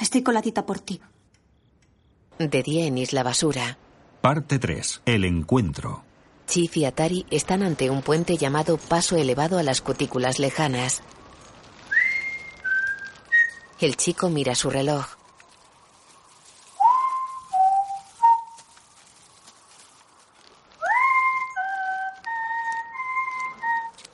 [0.00, 1.00] Estoy coladita por ti.
[2.38, 3.78] De día en Isla Basura.
[4.20, 5.02] Parte 3.
[5.06, 6.02] El encuentro.
[6.48, 11.02] Chief y Atari están ante un puente llamado Paso Elevado a las Cutículas Lejanas.
[13.78, 15.04] El chico mira su reloj.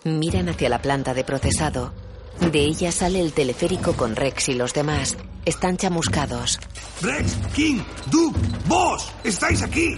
[0.04, 1.92] Miran hacia la planta de procesado.
[2.40, 5.16] De ella sale el teleférico con Rex y los demás.
[5.44, 6.58] Están chamuscados.
[7.00, 9.96] Rex, King, Duke, vos, estáis aquí.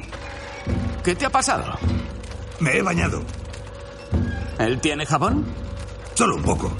[1.02, 1.78] ¿Qué te ha pasado?
[2.60, 3.22] Me he bañado.
[4.58, 5.46] ¿Él tiene jabón?
[6.14, 6.70] Solo un poco.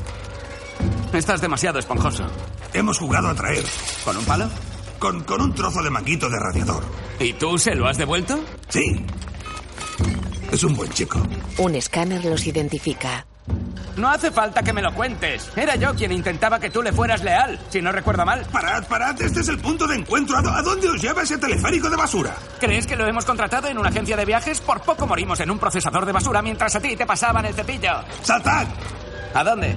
[1.15, 2.27] Estás demasiado esponjoso.
[2.75, 3.65] Hemos jugado a traer.
[4.05, 4.49] ¿Con un palo?
[4.99, 6.83] Con, con un trozo de manguito de radiador.
[7.21, 8.41] ¿Y tú se lo has devuelto?
[8.69, 9.05] Sí.
[10.51, 11.21] Es un buen chico.
[11.59, 13.27] Un escáner los identifica.
[13.97, 15.51] No hace falta que me lo cuentes.
[15.55, 18.45] Era yo quien intentaba que tú le fueras leal, si no recuerdo mal.
[18.51, 20.37] Parad, parad, este es el punto de encuentro.
[20.37, 22.35] ¿A, dó- a dónde os lleva ese teleférico de basura?
[22.59, 24.61] ¿Crees que lo hemos contratado en una agencia de viajes?
[24.61, 27.93] Por poco morimos en un procesador de basura mientras a ti te pasaban el cepillo.
[28.23, 28.67] ¡Saltad!
[29.35, 29.77] ¿A dónde?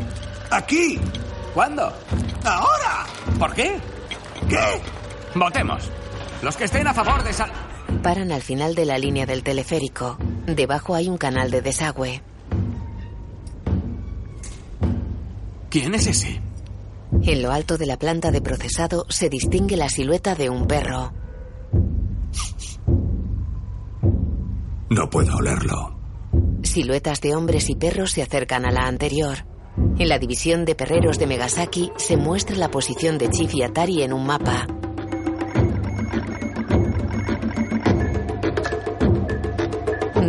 [0.50, 1.00] ¡Aquí!
[1.54, 1.92] ¿Cuándo?
[2.44, 3.06] ¡Ahora!
[3.40, 3.80] ¿Por qué?
[4.48, 4.82] ¿Qué?
[5.36, 5.90] Votemos.
[6.42, 7.52] Los que estén a favor de sal...
[8.04, 10.18] Paran al final de la línea del teleférico.
[10.46, 12.22] Debajo hay un canal de desagüe.
[15.70, 16.42] ¿Quién es ese?
[17.24, 21.14] En lo alto de la planta de procesado se distingue la silueta de un perro.
[24.90, 25.98] No puedo olerlo.
[26.64, 29.38] Siluetas de hombres y perros se acercan a la anterior.
[29.78, 34.04] En la división de perreros de Megasaki se muestra la posición de Chief y Atari
[34.04, 34.68] en un mapa.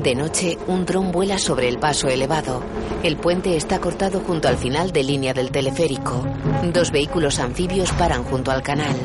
[0.02, 2.62] De noche, un dron vuela sobre el paso elevado.
[3.02, 6.24] El puente está cortado junto al final de línea del teleférico.
[6.72, 8.96] Dos vehículos anfibios paran junto al canal.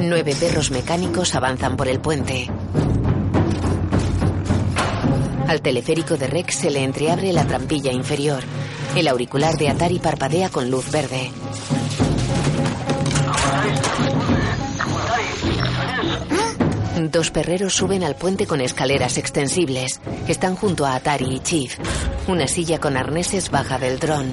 [0.00, 2.48] Nueve perros mecánicos avanzan por el puente.
[5.48, 8.42] Al teleférico de Rex se le entreabre la trampilla inferior.
[8.96, 11.30] El auricular de Atari parpadea con luz verde.
[17.12, 20.00] Dos perreros suben al puente con escaleras extensibles.
[20.26, 21.78] Están junto a Atari y Chief.
[22.26, 24.26] Una silla con arneses baja del dron.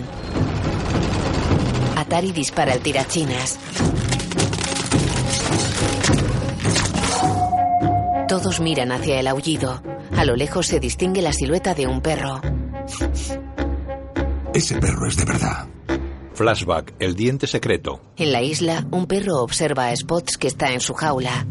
[1.96, 3.60] Atari dispara el tirachinas.
[8.28, 9.93] Todos miran hacia el aullido.
[10.18, 12.42] A lo lejos se distingue la silueta de un perro.
[14.54, 15.68] Ese perro es de verdad.
[16.34, 18.02] Flashback, el diente secreto.
[18.18, 21.46] En la isla, un perro observa a Spots que está en su jaula.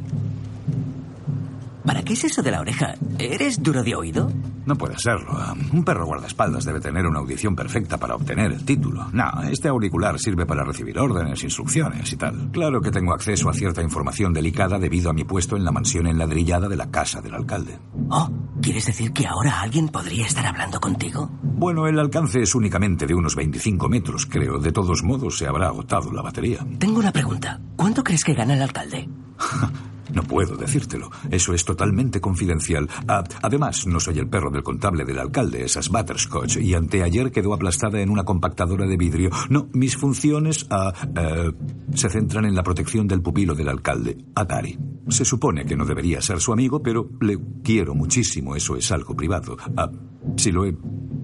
[1.84, 2.94] ¿Para qué es eso de la oreja?
[3.18, 4.30] ¿Eres duro de oído?
[4.64, 5.32] No puede serlo.
[5.72, 9.08] Un perro guardaespaldas debe tener una audición perfecta para obtener el título.
[9.12, 12.50] No, este auricular sirve para recibir órdenes, instrucciones y tal.
[12.52, 16.06] Claro que tengo acceso a cierta información delicada debido a mi puesto en la mansión
[16.06, 17.76] enladrillada de la casa del alcalde.
[18.10, 18.30] Oh,
[18.62, 21.28] ¿quieres decir que ahora alguien podría estar hablando contigo?
[21.42, 24.58] Bueno, el alcance es únicamente de unos 25 metros, creo.
[24.58, 26.64] De todos modos, se habrá agotado la batería.
[26.78, 27.60] Tengo una pregunta.
[27.76, 29.08] ¿Cuánto crees que gana el alcalde?
[30.14, 31.10] No puedo decírtelo.
[31.30, 32.88] Eso es totalmente confidencial.
[33.08, 37.54] Ah, además, no soy el perro del contable del alcalde, esas Butterscotch, y anteayer quedó
[37.54, 39.30] aplastada en una compactadora de vidrio.
[39.48, 41.52] No, mis funciones ah, eh,
[41.94, 44.78] se centran en la protección del pupilo del alcalde, Atari.
[45.08, 48.54] Se supone que no debería ser su amigo, pero le quiero muchísimo.
[48.54, 49.56] Eso es algo privado.
[49.76, 49.90] Ah,
[50.36, 50.76] si lo he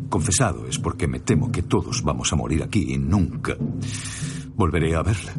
[0.09, 3.57] confesado es porque me temo que todos vamos a morir aquí y nunca
[4.57, 5.33] volveré a verle.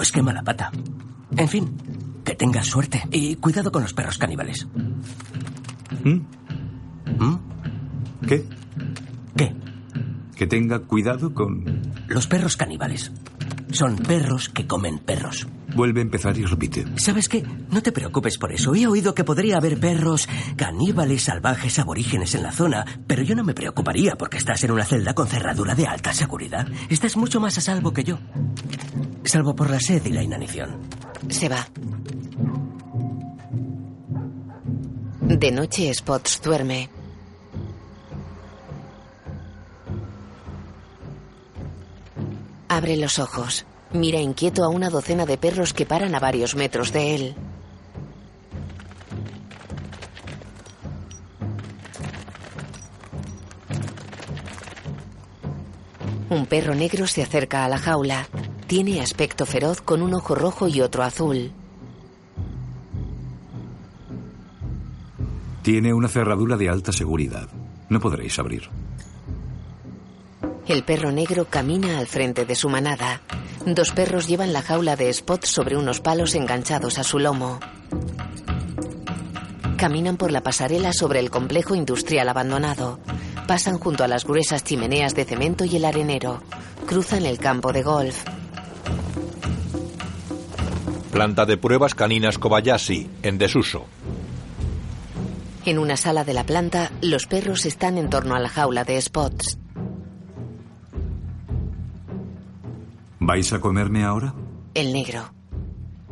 [0.00, 0.72] Pues qué mala pata.
[1.36, 1.76] En fin,
[2.24, 4.66] que tengas suerte y cuidado con los perros caníbales.
[6.02, 6.20] ¿Mm?
[7.18, 7.38] ¿Mm?
[8.26, 8.46] ¿Qué?
[9.36, 9.54] ¿Qué?
[10.34, 11.82] Que tenga cuidado con...
[12.08, 13.12] Los perros caníbales.
[13.72, 15.46] Son perros que comen perros.
[15.74, 16.84] Vuelve a empezar y repite.
[16.96, 17.44] ¿Sabes qué?
[17.70, 18.74] No te preocupes por eso.
[18.74, 23.44] He oído que podría haber perros caníbales salvajes aborígenes en la zona, pero yo no
[23.44, 26.66] me preocuparía porque estás en una celda con cerradura de alta seguridad.
[26.88, 28.18] Estás mucho más a salvo que yo.
[29.24, 30.80] Salvo por la sed y la inanición.
[31.28, 31.66] Se va.
[35.22, 36.99] De noche, Spots duerme.
[42.70, 43.66] Abre los ojos.
[43.92, 47.34] Mira inquieto a una docena de perros que paran a varios metros de él.
[56.28, 58.28] Un perro negro se acerca a la jaula.
[58.68, 61.50] Tiene aspecto feroz con un ojo rojo y otro azul.
[65.62, 67.48] Tiene una cerradura de alta seguridad.
[67.88, 68.70] No podréis abrir.
[70.70, 73.22] El perro negro camina al frente de su manada.
[73.66, 77.58] Dos perros llevan la jaula de Spot sobre unos palos enganchados a su lomo.
[79.76, 83.00] Caminan por la pasarela sobre el complejo industrial abandonado.
[83.48, 86.40] Pasan junto a las gruesas chimeneas de cemento y el arenero.
[86.86, 88.22] Cruzan el campo de golf.
[91.10, 93.86] Planta de pruebas caninas Kobayashi, en desuso.
[95.64, 99.00] En una sala de la planta, los perros están en torno a la jaula de
[99.00, 99.58] Spots.
[103.20, 104.34] ¿Vais a comerme ahora?
[104.72, 105.32] El negro.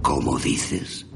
[0.02, 1.06] ¿Cómo dices?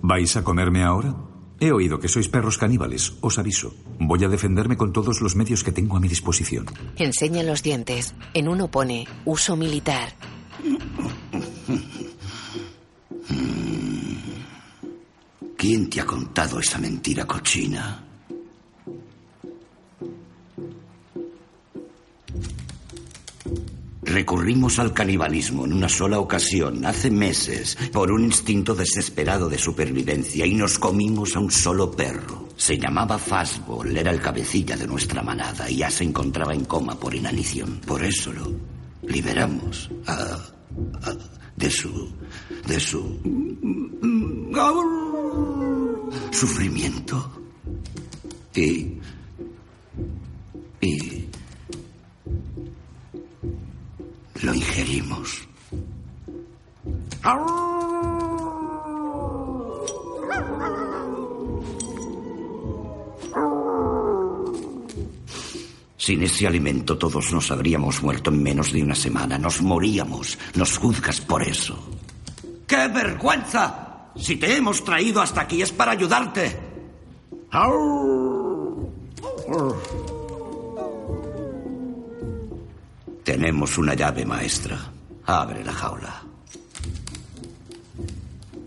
[0.00, 1.14] ¿Vais a comerme ahora?
[1.60, 3.18] He oído que sois perros caníbales.
[3.20, 3.74] Os aviso.
[4.00, 6.64] Voy a defenderme con todos los medios que tengo a mi disposición.
[6.96, 8.14] Enseña los dientes.
[8.32, 10.08] En uno pone uso militar.
[15.58, 18.09] ¿Quién te ha contado esa mentira cochina?
[24.20, 30.44] Recurrimos al canibalismo en una sola ocasión, hace meses, por un instinto desesperado de supervivencia
[30.44, 32.46] y nos comimos a un solo perro.
[32.54, 37.00] Se llamaba Fastball, era el cabecilla de nuestra manada y ya se encontraba en coma
[37.00, 37.80] por inanición.
[37.86, 38.52] Por eso lo
[39.08, 41.16] liberamos a- a-
[41.56, 42.12] de su...
[42.66, 43.18] de su...
[46.30, 47.32] sufrimiento.
[48.54, 48.98] Y...
[54.42, 55.48] lo ingerimos.
[65.96, 69.38] Sin ese alimento todos nos habríamos muerto en menos de una semana.
[69.38, 70.38] Nos moríamos.
[70.54, 71.78] Nos juzgas por eso.
[72.66, 74.10] ¡Qué vergüenza!
[74.16, 76.58] Si te hemos traído hasta aquí es para ayudarte.
[83.30, 84.76] Tenemos una llave maestra.
[85.24, 86.20] Abre la jaula.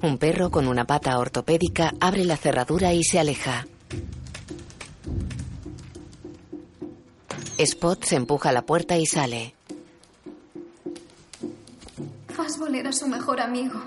[0.02, 3.68] Un perro con una pata ortopédica abre la cerradura y se aleja.
[7.58, 9.54] Spot se empuja a la puerta y sale.
[12.30, 13.84] Fastball era su mejor amigo.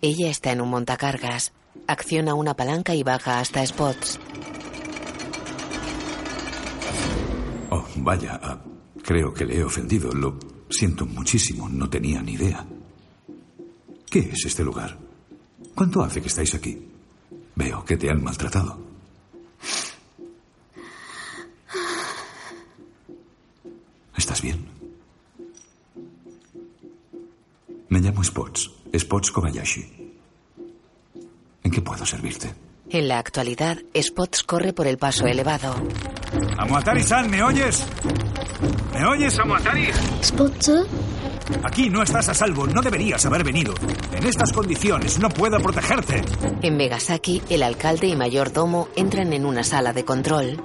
[0.00, 1.52] Ella está en un montacargas.
[1.86, 4.18] Acciona una palanca y baja hasta Spots.
[7.70, 8.40] Oh, vaya,
[9.02, 10.12] creo que le he ofendido.
[10.12, 10.38] Lo
[10.70, 12.64] siento muchísimo, no tenía ni idea.
[14.08, 14.98] ¿Qué es este lugar?
[15.74, 16.78] ¿Cuánto hace que estáis aquí?
[17.54, 18.78] Veo que te han maltratado.
[24.16, 24.66] ¿Estás bien?
[27.88, 30.12] Me llamo Spots, Spots Kobayashi.
[31.62, 32.54] ¿En qué puedo servirte?
[32.90, 35.74] En la actualidad, Spots corre por el paso elevado.
[36.58, 37.84] Amuatari-san, ¿me oyes?
[38.92, 39.88] ¿Me oyes, Amuatari?
[40.22, 40.70] ¿Spots?
[41.64, 43.74] Aquí no estás a salvo, no deberías haber venido.
[44.12, 46.22] En estas condiciones no puedo protegerte.
[46.62, 50.62] En Megasaki, el alcalde y mayordomo entran en una sala de control.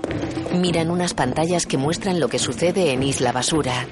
[0.54, 3.86] Miran unas pantallas que muestran lo que sucede en Isla Basura.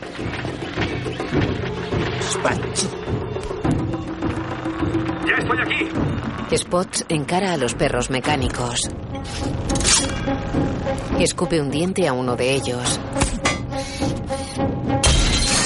[5.25, 6.55] ¡Ya estoy aquí!
[6.57, 8.89] Spots encara a los perros mecánicos.
[11.19, 12.99] Escupe un diente a uno de ellos.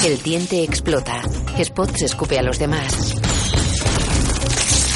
[0.04, 1.20] El diente explota.
[1.62, 3.16] Spots escupe a los demás.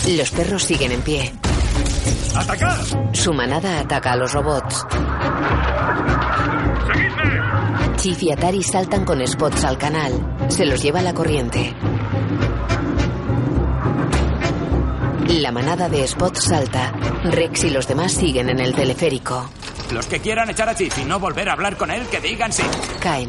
[0.08, 1.30] Los perros siguen en pie.
[2.34, 2.78] ¡Atacad!
[3.12, 4.86] Su manada ataca a los robots.
[7.96, 10.36] Chief y Atari saltan con Spots al canal.
[10.48, 11.74] Se los lleva la corriente.
[15.28, 16.92] La manada de Spots salta.
[17.24, 19.50] Rex y los demás siguen en el teleférico.
[19.92, 22.52] Los que quieran echar a Chief y no volver a hablar con él, que digan
[22.52, 22.62] sí.
[23.00, 23.28] Caen.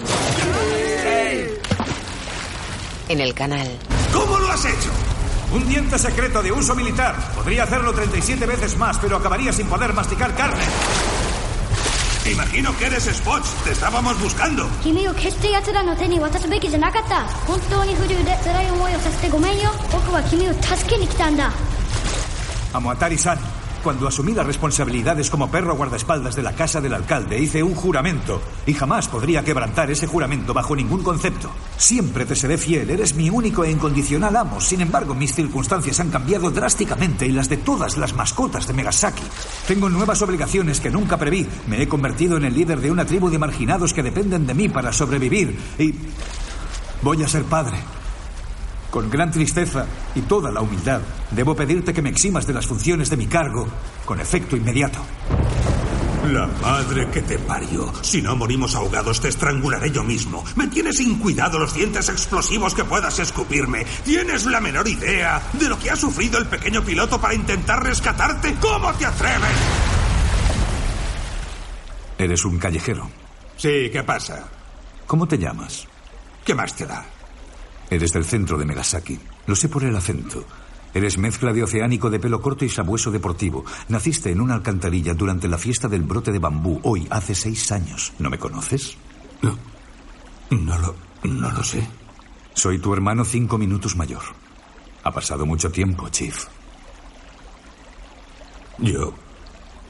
[3.07, 3.67] En el canal.
[4.11, 4.89] ¿Cómo lo has hecho?
[5.51, 7.15] Un diente secreto de uso militar.
[7.35, 10.63] Podría hacerlo 37 veces más, pero acabaría sin poder masticar carne.
[12.31, 13.49] Imagino que eres Spots.
[13.63, 14.67] Te estábamos buscando.
[14.81, 14.97] 君
[23.85, 28.41] cuando asumí las responsabilidades como perro guardaespaldas de la casa del alcalde, hice un juramento
[28.65, 31.51] y jamás podría quebrantar ese juramento bajo ningún concepto.
[31.77, 34.59] Siempre te seré fiel, eres mi único e incondicional amo.
[34.59, 39.21] Sin embargo, mis circunstancias han cambiado drásticamente y las de todas las mascotas de Megasaki.
[39.67, 41.45] Tengo nuevas obligaciones que nunca preví.
[41.67, 44.67] Me he convertido en el líder de una tribu de marginados que dependen de mí
[44.67, 45.93] para sobrevivir y...
[47.03, 47.77] Voy a ser padre.
[48.95, 49.85] Con gran tristeza
[50.15, 53.67] y toda la humildad, debo pedirte que me eximas de las funciones de mi cargo
[54.05, 54.99] con efecto inmediato.
[56.31, 57.91] La madre que te parió.
[58.01, 60.45] Si no morimos ahogados, te estrangularé yo mismo.
[60.55, 63.85] Me tienes sin cuidado los dientes explosivos que puedas escupirme.
[64.05, 68.55] ¿Tienes la menor idea de lo que ha sufrido el pequeño piloto para intentar rescatarte?
[68.61, 69.57] ¿Cómo te atreves?
[72.17, 73.09] Eres un callejero.
[73.57, 74.47] Sí, ¿qué pasa?
[75.05, 75.85] ¿Cómo te llamas?
[76.45, 77.05] ¿Qué más te da?
[77.89, 79.19] Eres del centro de Megasaki.
[79.47, 80.45] Lo sé por el acento.
[80.93, 83.65] Eres mezcla de oceánico de pelo corto y sabueso deportivo.
[83.89, 88.13] Naciste en una alcantarilla durante la fiesta del brote de bambú, hoy, hace seis años.
[88.17, 88.95] ¿No me conoces?
[89.41, 89.57] No.
[90.51, 90.95] No lo.
[91.23, 91.85] No lo sé.
[92.53, 94.23] Soy tu hermano cinco minutos mayor.
[95.03, 96.45] Ha pasado mucho tiempo, Chief.
[98.77, 99.13] Yo.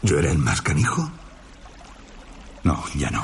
[0.01, 1.09] ¿Yo era el más canijo?
[2.63, 3.23] No, ya no.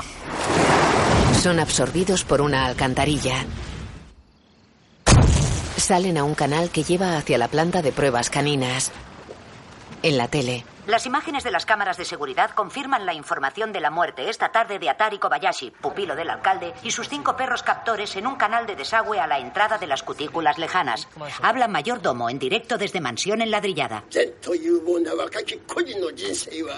[1.40, 3.44] Son absorbidos por una alcantarilla.
[5.82, 8.92] Salen a un canal que lleva hacia la planta de pruebas caninas.
[10.04, 13.90] En la tele, Las imágenes de las cámaras de seguridad confirman la información de la
[13.90, 18.28] muerte esta tarde de Atari Kobayashi, pupilo del alcalde, y sus cinco perros captores en
[18.28, 21.08] un canal de desagüe a la entrada de las cutículas lejanas.
[21.42, 24.04] Habla mayordomo en directo desde mansión enladrillada.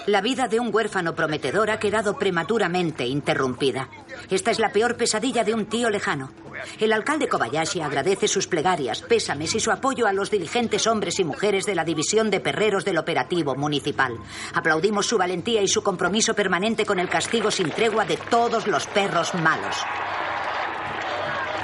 [0.07, 3.87] La vida de un huérfano prometedor ha quedado prematuramente interrumpida.
[4.31, 6.31] Esta es la peor pesadilla de un tío lejano.
[6.79, 11.23] El alcalde Kobayashi agradece sus plegarias, pésames y su apoyo a los diligentes hombres y
[11.23, 14.17] mujeres de la división de perreros del operativo municipal.
[14.53, 18.87] Aplaudimos su valentía y su compromiso permanente con el castigo sin tregua de todos los
[18.87, 19.75] perros malos.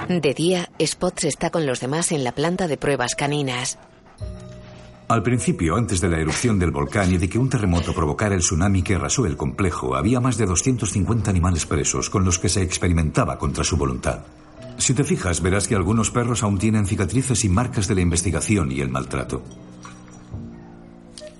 [0.07, 3.77] de día, Spots está con los demás en la planta de pruebas caninas.
[5.11, 8.39] Al principio, antes de la erupción del volcán y de que un terremoto provocara el
[8.39, 12.61] tsunami que arrasó el complejo, había más de 250 animales presos con los que se
[12.61, 14.21] experimentaba contra su voluntad.
[14.81, 18.71] Si te fijas, verás que algunos perros aún tienen cicatrices y marcas de la investigación
[18.71, 19.43] y el maltrato.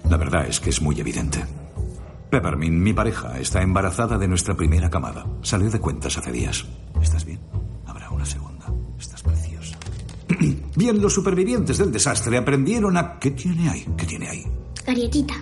[0.08, 1.44] La verdad es que es muy evidente.
[2.30, 5.26] Peppermint, mi pareja, está embarazada de nuestra primera camada.
[5.42, 6.68] Salió de cuentas hace días.
[7.02, 7.40] ¿Estás bien?
[7.88, 8.72] Habrá una segunda.
[9.00, 9.76] Estás preciosa.
[10.76, 13.18] Bien, los supervivientes del desastre aprendieron a...
[13.18, 13.88] ¿Qué tiene ahí?
[13.98, 14.46] ¿Qué tiene ahí?
[14.86, 15.34] Galletita.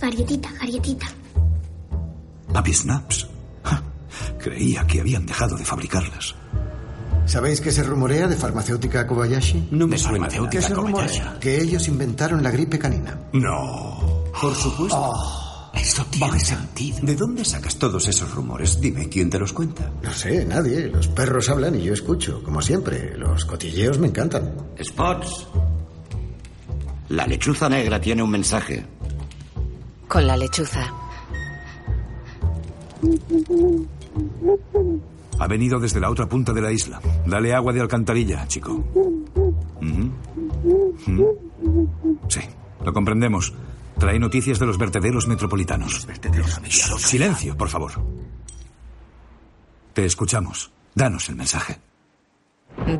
[0.00, 1.06] Galletita, galletita.
[2.54, 3.28] Happy Snaps.
[3.64, 3.82] Ja,
[4.38, 6.36] Creía que habían dejado de fabricarlas.
[7.32, 9.68] ¿Sabéis qué se rumorea de farmacéutica Kobayashi?
[9.70, 11.18] No me suena de ¿Qué nada, se Kobayashi.
[11.20, 11.40] rumorea?
[11.40, 13.18] Que ellos inventaron la gripe canina.
[13.32, 14.22] No.
[14.38, 15.14] Por supuesto.
[15.72, 16.98] Eso tiene sentido.
[17.00, 18.78] ¿De dónde sacas todos esos rumores?
[18.78, 19.90] Dime, ¿quién te los cuenta?
[20.02, 20.88] No sé, nadie.
[20.88, 23.16] Los perros hablan y yo escucho, como siempre.
[23.16, 24.52] Los cotilleos me encantan.
[24.84, 25.48] Spots.
[27.08, 28.84] La lechuza negra tiene un mensaje.
[30.06, 30.92] Con la lechuza.
[35.42, 37.00] Ha venido desde la otra punta de la isla.
[37.26, 38.84] Dale agua de alcantarilla, chico.
[42.28, 42.40] Sí,
[42.84, 43.52] lo comprendemos.
[43.98, 46.06] Trae noticias de los vertederos metropolitanos.
[46.06, 47.90] Shh, Silencio, por favor.
[49.92, 50.70] Te escuchamos.
[50.94, 51.80] Danos el mensaje.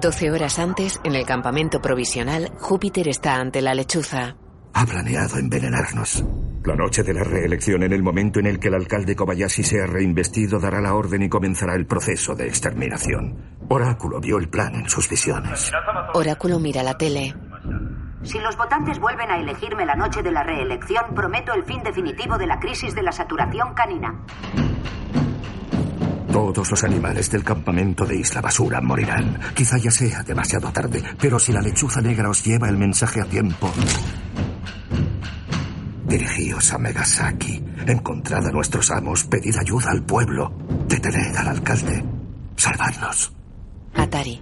[0.01, 4.35] Doce horas antes, en el campamento provisional, Júpiter está ante la lechuza.
[4.74, 6.24] Ha planeado envenenarnos.
[6.65, 9.86] La noche de la reelección, en el momento en el que el alcalde Kobayashi sea
[9.86, 13.57] reinvestido, dará la orden y comenzará el proceso de exterminación.
[13.69, 15.73] Oráculo vio el plan en sus visiones.
[16.15, 17.35] Oráculo mira la tele.
[18.23, 22.39] Si los votantes vuelven a elegirme la noche de la reelección, prometo el fin definitivo
[22.39, 24.24] de la crisis de la saturación canina.
[26.31, 29.39] Todos los animales del campamento de Isla Basura morirán.
[29.55, 33.24] Quizá ya sea demasiado tarde, pero si la lechuza negra os lleva el mensaje a
[33.24, 33.70] tiempo,
[36.13, 37.65] Dirigíos a Megasaki.
[37.87, 40.53] Encontrad a nuestros amos, pedid ayuda al pueblo.
[40.87, 42.05] Detened al alcalde.
[42.55, 43.33] Salvadnos.
[43.95, 44.39] Atari.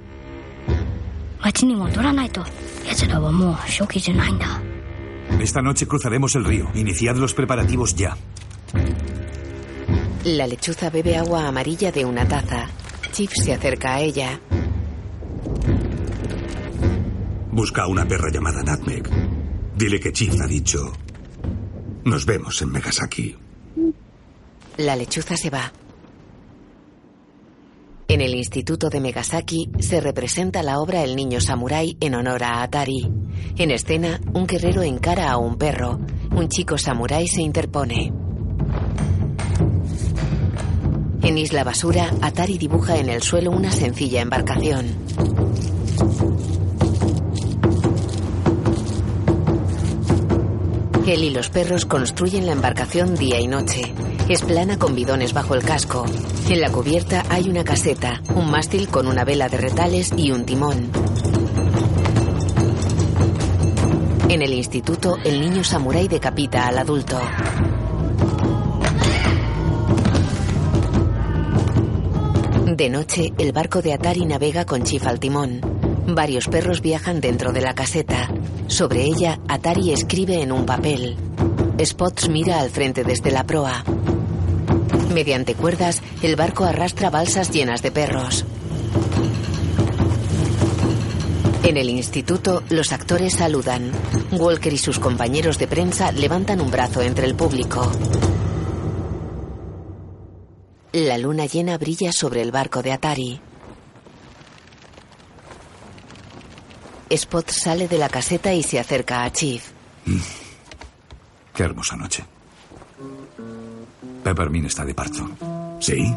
[5.38, 6.70] Esta noche cruzaremos el río.
[6.74, 8.16] Iniciad los preparativos ya.
[10.24, 12.66] La lechuza bebe agua amarilla de una taza.
[13.12, 14.40] Chief se acerca a ella.
[17.52, 19.08] Busca a una perra llamada Nutmeg.
[19.76, 20.92] Dile que Chief ha dicho
[22.04, 23.36] nos vemos en Megasaki.
[24.78, 25.72] La lechuza se va.
[28.08, 32.62] En el instituto de Megasaki se representa la obra El niño samurái en honor a
[32.62, 33.08] Atari.
[33.56, 36.00] En escena, un guerrero encara a un perro.
[36.34, 38.12] Un chico samurái se interpone.
[41.22, 44.86] En Isla Basura, Atari dibuja en el suelo una sencilla embarcación.
[51.10, 53.82] Él y los perros construyen la embarcación día y noche.
[54.28, 56.06] Es plana con bidones bajo el casco.
[56.48, 60.44] En la cubierta hay una caseta, un mástil con una vela de retales y un
[60.44, 60.88] timón.
[64.28, 67.20] En el instituto, el niño samurái decapita al adulto.
[72.66, 75.60] De noche, el barco de Atari navega con Chief al timón.
[76.06, 78.30] Varios perros viajan dentro de la caseta.
[78.70, 81.16] Sobre ella, Atari escribe en un papel.
[81.84, 83.84] Spots mira al frente desde la proa.
[85.12, 88.44] Mediante cuerdas, el barco arrastra balsas llenas de perros.
[91.64, 93.90] En el instituto, los actores saludan.
[94.30, 97.90] Walker y sus compañeros de prensa levantan un brazo entre el público.
[100.92, 103.40] La luna llena brilla sobre el barco de Atari.
[107.10, 109.62] Spot sale de la caseta y se acerca a Chief.
[111.54, 112.24] Qué hermosa noche.
[114.22, 115.28] Peppermint está de parto.
[115.80, 116.14] ¿Sí?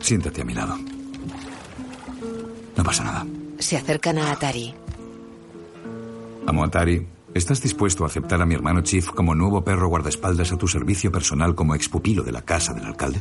[0.00, 0.76] Siéntate a mi lado.
[2.76, 3.26] No pasa nada.
[3.58, 4.74] Se acercan a Atari.
[6.46, 10.56] Amo Atari, ¿estás dispuesto a aceptar a mi hermano Chief como nuevo perro guardaespaldas a
[10.56, 13.20] tu servicio personal como expupilo de la casa del alcalde?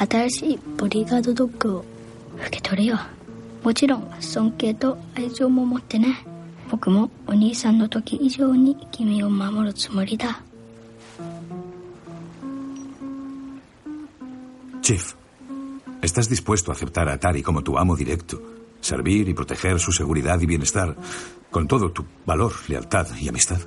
[0.00, 1.84] 悲しいけれど新しいボディーガードドッグを
[2.38, 2.98] 受け取るよ
[3.62, 6.24] もちろん尊敬と愛情も持ってね
[6.70, 10.42] 僕もお兄さんの時以上に君を守るつもりだ
[14.82, 15.14] Chief,
[16.02, 18.38] ¿estás dispuesto a aceptar a Atari como tu amo directo?
[18.82, 20.94] Servir y proteger su seguridad y bienestar
[21.50, 23.60] con todo tu valor, lealtad y amistad.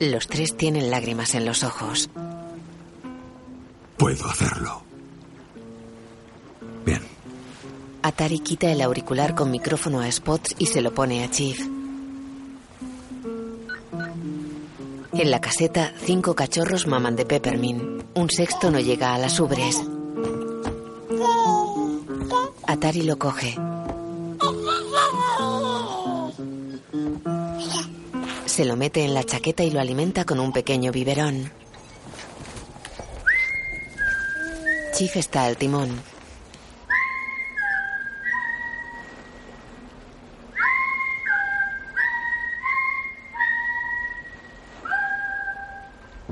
[0.00, 2.10] Los tres tienen lágrimas en los ojos.
[3.96, 4.83] Puedo hacerlo.
[6.85, 7.01] Bien.
[8.03, 11.59] Atari quita el auricular con micrófono a Spots y se lo pone a Chief.
[15.13, 18.03] En la caseta, cinco cachorros maman de Peppermint.
[18.13, 19.81] Un sexto no llega a las ubres.
[22.67, 23.55] Atari lo coge.
[28.45, 31.51] Se lo mete en la chaqueta y lo alimenta con un pequeño biberón.
[34.93, 36.14] Chief está al timón.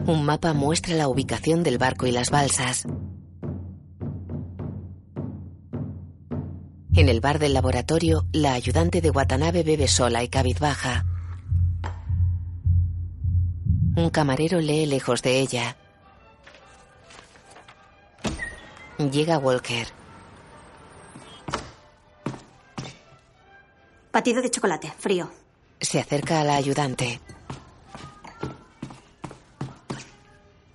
[0.05, 2.85] Un mapa muestra la ubicación del barco y las balsas.
[6.95, 11.05] En el bar del laboratorio, la ayudante de Watanabe bebe sola y cabizbaja.
[13.95, 15.77] Un camarero lee lejos de ella.
[18.97, 19.87] Llega Walker.
[24.11, 25.31] Batido de chocolate, frío.
[25.79, 27.21] Se acerca a la ayudante.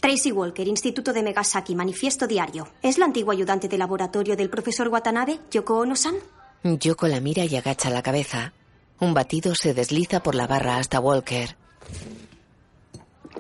[0.00, 2.68] Tracy Walker, Instituto de Megasaki, Manifiesto Diario.
[2.82, 6.14] ¿Es la antigua ayudante de laboratorio del profesor Watanabe, Yoko Ono-san?
[6.62, 8.52] Yoko la mira y agacha la cabeza.
[9.00, 11.56] Un batido se desliza por la barra hasta Walker.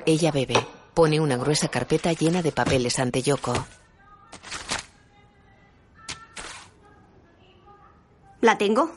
[0.06, 0.66] Ella bebe.
[0.94, 3.54] Pone una gruesa carpeta llena de papeles ante Yoko.
[8.40, 8.90] ¿La tengo?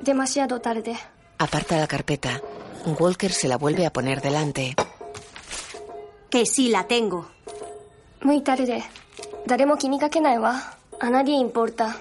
[0.00, 0.96] Demasiado tarde.
[1.38, 2.40] Aparta la carpeta.
[2.86, 4.74] Walker se la vuelve a poner delante.
[6.30, 7.28] Que sí la tengo.
[8.22, 8.84] Muy tarde.
[9.46, 10.78] Daremos química que nada.
[11.00, 11.96] A nadie importa.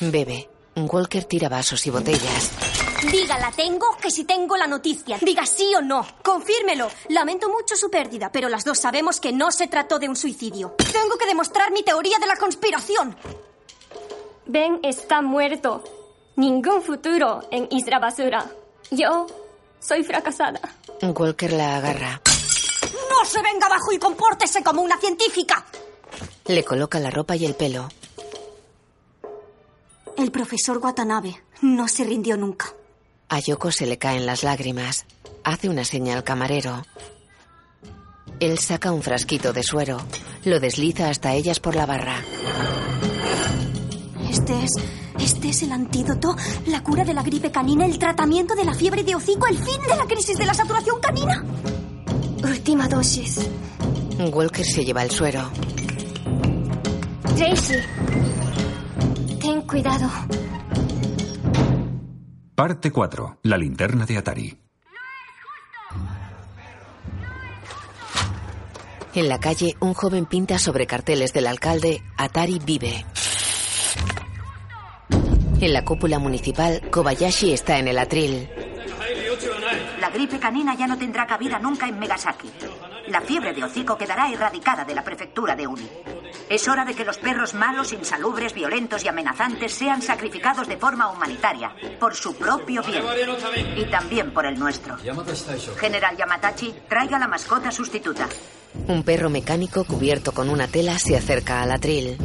[0.00, 0.48] Bebe.
[0.76, 2.52] Walker tira vasos y botellas.
[3.10, 5.18] Diga la tengo que si tengo la noticia.
[5.20, 6.04] Diga sí o no.
[6.22, 6.88] Confírmelo.
[7.08, 10.74] Lamento mucho su pérdida, pero las dos sabemos que no se trató de un suicidio.
[10.92, 13.16] Tengo que demostrar mi teoría de la conspiración.
[14.46, 15.84] Ben está muerto.
[16.36, 18.46] Ningún futuro en Isra Basura.
[18.90, 19.26] Yo
[19.80, 20.60] soy fracasada.
[21.02, 22.20] Walker la agarra.
[23.10, 25.64] ¡No se venga abajo y compórtese como una científica!
[26.46, 27.88] Le coloca la ropa y el pelo.
[30.16, 32.74] El profesor Watanabe no se rindió nunca.
[33.28, 35.04] A Yoko se le caen las lágrimas.
[35.44, 36.82] Hace una seña al camarero.
[38.40, 39.98] Él saca un frasquito de suero.
[40.44, 42.22] Lo desliza hasta ellas por la barra.
[44.30, 44.70] Este es.
[45.20, 46.36] Este es el antídoto,
[46.66, 49.80] la cura de la gripe canina, el tratamiento de la fiebre de hocico, el fin
[49.82, 51.44] de la crisis de la saturación canina.
[52.42, 53.48] Última dosis.
[54.32, 55.50] Walker se lleva el suero.
[57.36, 57.74] Tracy.
[59.40, 60.08] Ten cuidado.
[62.54, 63.38] Parte 4.
[63.42, 64.58] La linterna de Atari.
[69.14, 73.04] En la calle, un joven pinta sobre carteles del alcalde Atari vive.
[75.60, 78.48] En la cúpula municipal, Kobayashi está en el atril.
[80.00, 82.48] La gripe canina ya no tendrá cabida nunca en Megasaki.
[83.08, 85.88] La fiebre de hocico quedará erradicada de la prefectura de Uni.
[86.48, 91.10] Es hora de que los perros malos, insalubres, violentos y amenazantes sean sacrificados de forma
[91.10, 93.02] humanitaria, por su propio bien.
[93.76, 94.96] Y también por el nuestro.
[95.76, 98.28] General Yamatachi, traiga la mascota sustituta.
[98.86, 102.16] Un perro mecánico cubierto con una tela se acerca al atril.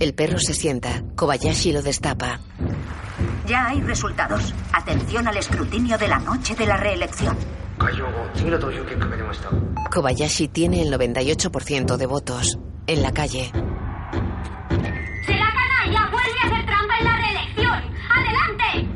[0.00, 1.02] El perro se sienta.
[1.14, 2.40] Kobayashi lo destapa.
[3.46, 4.54] Ya hay resultados.
[4.72, 7.36] Atención al escrutinio de la noche de la reelección.
[9.90, 12.58] Kobayashi tiene el 98% de votos.
[12.86, 13.50] En la calle,
[15.26, 16.10] ¡Será canalla!
[16.10, 17.82] ¡Vuelve a hacer trampa en la reelección!
[18.16, 18.88] ¡Adelante!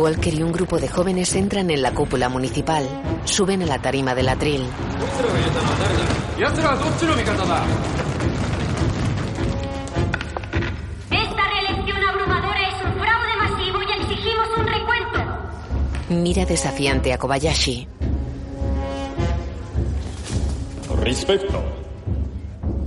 [0.00, 2.84] Walker y un grupo de jóvenes entran en la cúpula municipal.
[3.24, 4.66] Suben a la tarima del atril.
[16.10, 17.86] Mira desafiante a Kobayashi.
[21.02, 21.62] Respecto.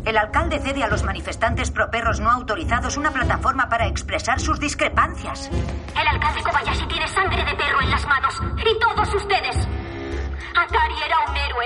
[0.06, 5.49] El alcalde cede a los manifestantes properros no autorizados una plataforma para expresar sus discrepancias.
[5.49, 8.34] El alcalde Kobayashi tiene sangre de perro en las manos.
[8.57, 9.56] Y todos ustedes.
[10.56, 11.65] Atari era un héroe.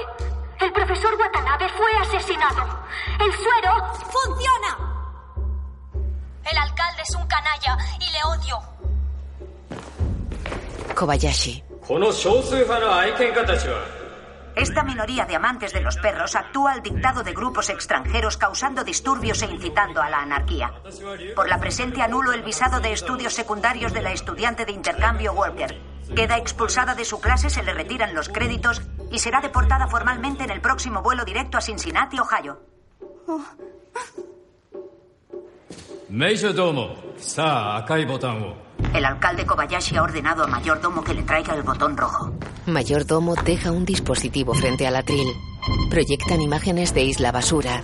[0.60, 2.64] El profesor Watanabe fue asesinado.
[3.19, 4.77] El suero funciona.
[6.52, 8.74] El alcalde es un canalla y le odio.
[10.95, 11.63] Kobayashi.
[14.55, 19.41] Esta minoría de amantes de los perros actúa al dictado de grupos extranjeros causando disturbios
[19.41, 20.73] e incitando a la anarquía.
[21.35, 25.77] Por la presente anulo el visado de estudios secundarios de la estudiante de intercambio Walker.
[26.15, 28.81] Queda expulsada de su clase, se le retiran los créditos
[29.11, 32.61] y será deportada formalmente en el próximo vuelo directo a Cincinnati, Ohio.
[33.27, 33.41] Oh.
[38.93, 42.31] El alcalde Kobayashi ha ordenado a Mayordomo que le traiga el botón rojo.
[42.65, 45.27] Mayordomo deja un dispositivo frente al atril.
[45.89, 47.84] Proyectan imágenes de Isla Basura.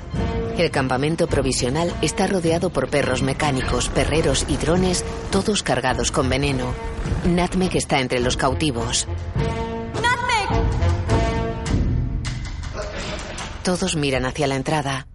[0.57, 6.73] El campamento provisional está rodeado por perros mecánicos, perreros y drones, todos cargados con veneno.
[7.25, 9.07] Natmek está entre los cautivos.
[9.95, 10.49] ¡Natmek!
[13.63, 15.07] Todos miran hacia la entrada.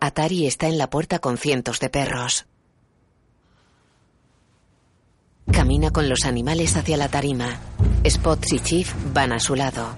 [0.00, 2.46] Atari está en la puerta con cientos de perros.
[5.52, 7.58] Camina con los animales hacia la tarima.
[8.08, 9.88] Spots y Chief van a su lado.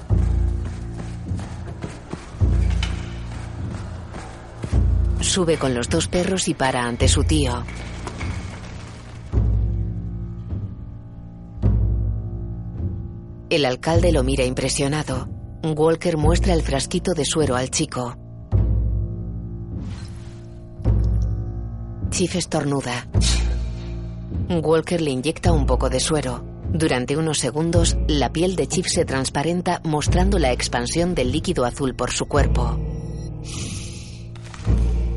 [5.21, 7.63] Sube con los dos perros y para ante su tío.
[13.51, 15.29] El alcalde lo mira impresionado.
[15.63, 18.17] Walker muestra el frasquito de suero al chico.
[22.11, 23.07] Chief estornuda.
[24.49, 26.45] Walker le inyecta un poco de suero.
[26.73, 31.95] Durante unos segundos, la piel de Chief se transparenta mostrando la expansión del líquido azul
[31.95, 32.79] por su cuerpo.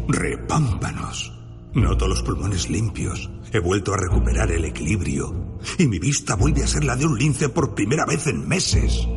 [0.07, 1.31] Repámpanos.
[1.73, 3.29] Noto los pulmones limpios.
[3.51, 5.59] He vuelto a recuperar el equilibrio.
[5.77, 9.07] Y mi vista vuelve a ser la de un lince por primera vez en meses.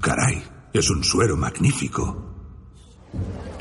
[0.00, 2.31] Caray, es un suero magnífico.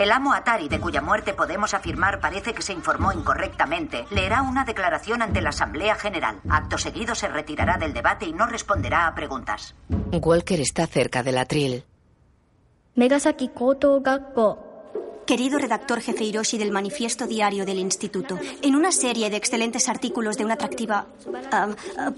[0.02, 4.66] El amo Atari, de cuya muerte podemos afirmar parece que se informó incorrectamente, leerá una
[4.66, 6.40] declaración ante la Asamblea General.
[6.50, 9.76] Acto seguido se retirará del debate y no responderá a preguntas.
[10.12, 11.86] Walker está cerca del atril.
[12.96, 14.71] Megasaki Koto Gakko.
[15.32, 20.38] Querido redactor jefe Hiroshi del Manifiesto Diario del Instituto, en una serie de excelentes artículos
[20.38, 21.08] de una atractiva
[21.54, 21.70] ah,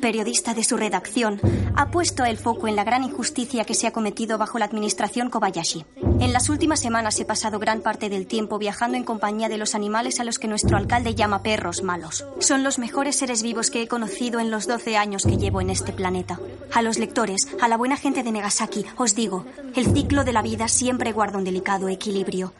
[0.01, 1.39] periodista de su redacción,
[1.75, 5.29] ha puesto el foco en la gran injusticia que se ha cometido bajo la administración
[5.29, 5.85] Kobayashi.
[6.21, 9.75] En las últimas semanas he pasado gran parte del tiempo viajando en compañía de los
[9.75, 12.25] animales a los que nuestro alcalde llama perros malos.
[12.39, 15.69] Son los mejores seres vivos que he conocido en los 12 años que llevo en
[15.69, 16.39] este planeta.
[16.73, 19.45] A los lectores, a la buena gente de Megasaki, os digo,
[19.75, 22.53] el ciclo de la vida siempre guarda un delicado equilibrio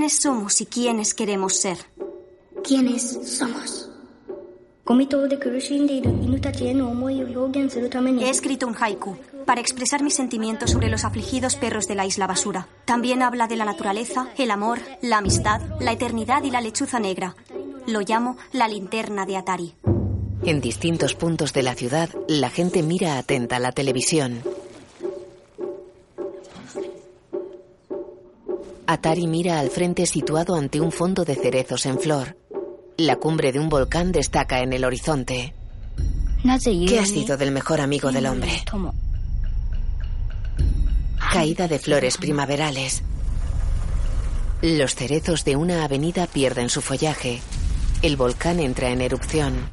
[0.00, 1.76] quiénes somos y quiénes queremos ser.
[2.64, 3.02] ¿Quiénes
[3.36, 3.90] somos?
[8.18, 12.26] He escrito un haiku para expresar mis sentimientos sobre los afligidos perros de la isla
[12.26, 12.66] basura.
[12.86, 17.36] También habla de la naturaleza, el amor, la amistad, la eternidad y la lechuza negra.
[17.86, 19.74] Lo llamo la linterna de Atari.
[20.44, 24.40] En distintos puntos de la ciudad, la gente mira atenta la televisión.
[28.90, 32.36] Atari mira al frente situado ante un fondo de cerezos en flor.
[32.96, 35.54] La cumbre de un volcán destaca en el horizonte.
[36.88, 38.50] ¿Qué ha sido del mejor amigo del hombre?
[41.32, 43.04] Caída de flores primaverales.
[44.60, 47.40] Los cerezos de una avenida pierden su follaje.
[48.02, 49.70] El volcán entra en erupción.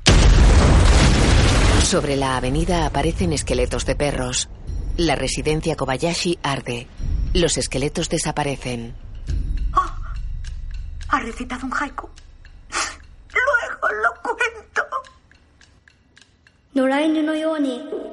[1.81, 4.47] Sobre la avenida aparecen esqueletos de perros.
[4.95, 6.85] La residencia Kobayashi arde.
[7.33, 9.06] Los esqueletos desaparecen.
[11.09, 12.09] Ha recitado un haiku.
[13.33, 14.83] Luego lo cuento.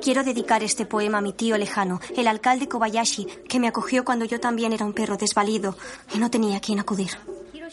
[0.02, 4.24] Quiero dedicar este poema a mi tío lejano, el alcalde Kobayashi, que me acogió cuando
[4.24, 5.76] yo también era un perro desvalido
[6.14, 7.10] y no tenía a quién acudir.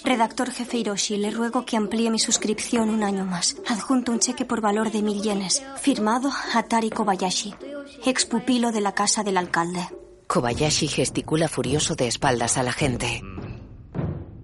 [0.03, 3.56] Redactor jefe Hiroshi, le ruego que amplíe mi suscripción un año más.
[3.68, 7.53] Adjunto un cheque por valor de mil yenes, firmado Atari Kobayashi,
[8.06, 9.88] expupilo de la casa del alcalde.
[10.27, 13.22] Kobayashi gesticula furioso de espaldas a la gente.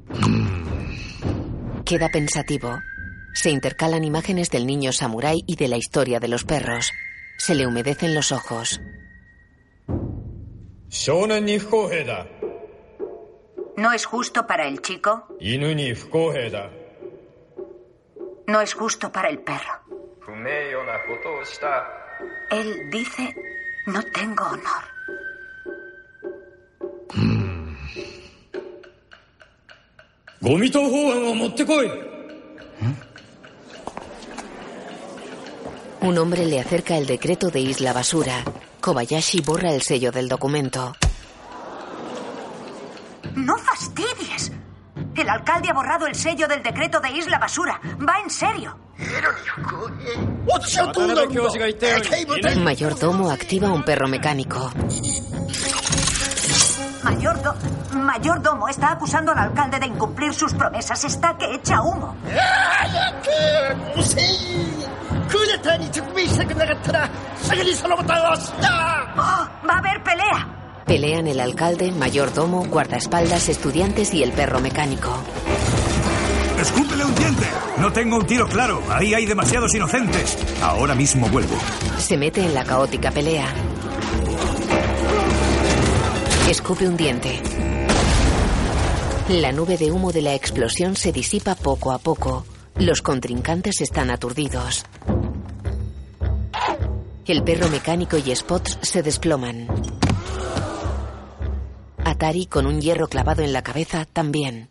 [0.10, 0.66] Mm.
[1.88, 2.82] Queda pensativo.
[3.34, 6.92] Se intercalan imágenes del niño samurái y de la historia de los perros.
[7.38, 8.82] Se le humedecen los ojos.
[13.78, 15.38] No es justo para el chico.
[18.48, 19.80] No es justo para el perro.
[22.52, 23.34] Él dice,
[23.86, 24.84] no tengo honor.
[27.14, 27.47] Hmm.
[30.41, 31.91] ゴミ投法案を持ってこい
[36.03, 38.43] Un hombre le acerca el decreto de Isla Basura.
[38.81, 40.97] Kobayashi borra el sello del documento.
[43.37, 44.51] No fastidies.
[45.15, 47.81] El alcalde ha borrado el sello del decreto de Isla Basura.
[48.01, 48.77] Va en serio.
[52.57, 54.73] Mayordomo activa un perro mecánico.
[57.03, 57.56] Mayordo
[57.94, 61.03] mayordomo está acusando al alcalde de incumplir sus promesas.
[61.03, 62.15] Está que echa humo.
[69.18, 69.48] ¡Oh!
[69.68, 70.48] Va a haber pelea.
[70.86, 75.11] Pelean el alcalde, mayordomo, guardaespaldas, estudiantes y el perro mecánico.
[76.60, 77.45] ¡Escúpele un diente!
[77.78, 78.82] No tengo un tiro claro.
[78.90, 80.38] Ahí hay demasiados inocentes.
[80.61, 81.56] Ahora mismo vuelvo.
[81.99, 83.48] Se mete en la caótica pelea.
[86.49, 87.41] Escupe un diente.
[89.28, 92.45] La nube de humo de la explosión se disipa poco a poco.
[92.76, 94.86] Los contrincantes están aturdidos.
[97.26, 99.68] El perro mecánico y Spots se desploman.
[102.06, 104.69] Atari, con un hierro clavado en la cabeza, también.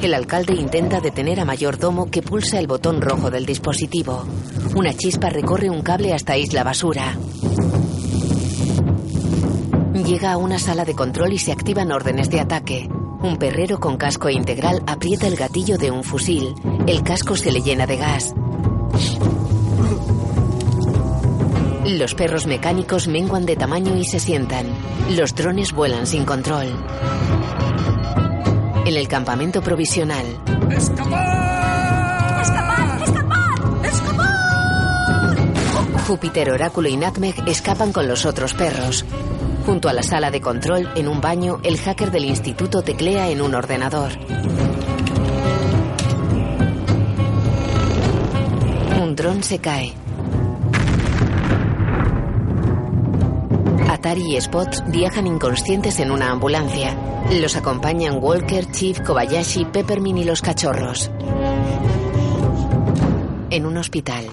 [0.00, 4.24] El alcalde intenta detener a Mayordomo que pulsa el botón rojo del dispositivo.
[4.74, 7.18] Una chispa recorre un cable hasta Isla Basura.
[10.04, 12.88] Llega a una sala de control y se activan órdenes de ataque.
[13.22, 16.54] Un perrero con casco integral aprieta el gatillo de un fusil.
[16.86, 18.34] El casco se le llena de gas.
[21.86, 24.66] Los perros mecánicos menguan de tamaño y se sientan.
[25.16, 26.66] Los drones vuelan sin control.
[28.84, 30.26] En el campamento provisional,
[30.70, 32.42] ¡Escapad!
[32.42, 33.84] ¡Escapad!
[33.84, 34.36] ¡Escapad!
[36.06, 39.04] Júpiter, Oráculo y Natmeg escapan con los otros perros.
[39.66, 43.42] Junto a la sala de control, en un baño, el hacker del instituto teclea en
[43.42, 44.12] un ordenador.
[49.02, 49.92] Un dron se cae.
[53.90, 56.96] Atari y Spots viajan inconscientes en una ambulancia.
[57.32, 61.10] Los acompañan Walker, Chief, Kobayashi, Peppermint y los cachorros.
[63.50, 64.26] En un hospital.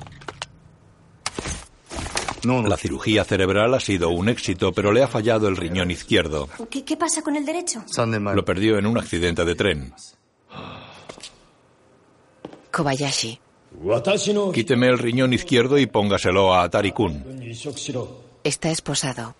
[2.43, 6.49] La cirugía cerebral ha sido un éxito, pero le ha fallado el riñón izquierdo.
[6.69, 7.83] ¿Qué, qué pasa con el derecho?
[8.35, 9.93] Lo perdió en un accidente de tren.
[12.71, 13.39] Kobayashi.
[14.53, 17.23] Quíteme el riñón izquierdo y póngaselo a Atari-kun.
[18.43, 19.35] Está esposado.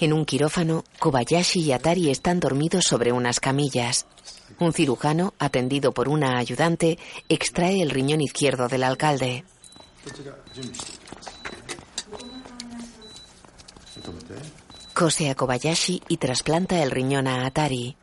[0.00, 4.06] En un quirófano, Kobayashi y Atari están dormidos sobre unas camillas.
[4.60, 6.98] Un cirujano, atendido por una ayudante,
[7.28, 9.44] extrae el riñón izquierdo del alcalde.
[14.94, 17.96] Cose a Kobayashi y trasplanta el riñón a Atari.